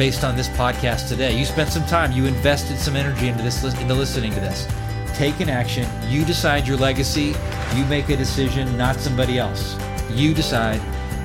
based 0.00 0.24
on 0.24 0.34
this 0.34 0.48
podcast 0.48 1.08
today? 1.08 1.38
You 1.38 1.44
spent 1.44 1.68
some 1.68 1.84
time, 1.84 2.10
you 2.10 2.24
invested 2.24 2.78
some 2.78 2.96
energy 2.96 3.28
into 3.28 3.42
this 3.42 3.62
into 3.62 3.92
listening 3.92 4.32
to 4.32 4.40
this. 4.40 4.66
Take 5.14 5.40
an 5.40 5.50
action. 5.50 5.86
You 6.08 6.24
decide 6.24 6.66
your 6.66 6.78
legacy. 6.78 7.34
You 7.76 7.84
make 7.84 8.08
a 8.08 8.16
decision, 8.16 8.78
not 8.78 8.96
somebody 8.96 9.38
else. 9.38 9.76
You 10.08 10.32
decide 10.32 10.80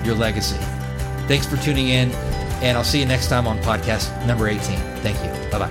your 0.06 0.14
legacy. 0.14 0.58
Thanks 1.26 1.46
for 1.46 1.56
tuning 1.56 1.88
in, 1.88 2.12
and 2.62 2.78
I'll 2.78 2.84
see 2.84 3.00
you 3.00 3.06
next 3.06 3.30
time 3.30 3.48
on 3.48 3.60
podcast 3.60 4.12
number 4.28 4.50
18. 4.50 4.60
Thank 5.00 5.24
you. 5.24 5.50
Bye 5.50 5.60
bye. 5.60 5.70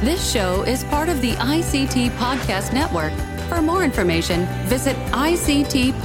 This 0.00 0.32
show 0.32 0.64
is 0.64 0.82
part 0.82 1.08
of 1.08 1.20
the 1.20 1.34
ICT 1.34 2.10
Podcast 2.16 2.72
Network 2.72 3.12
for 3.48 3.62
more 3.62 3.84
information, 3.84 4.46
visit 4.66 4.96
ictpod.net. 5.12 5.98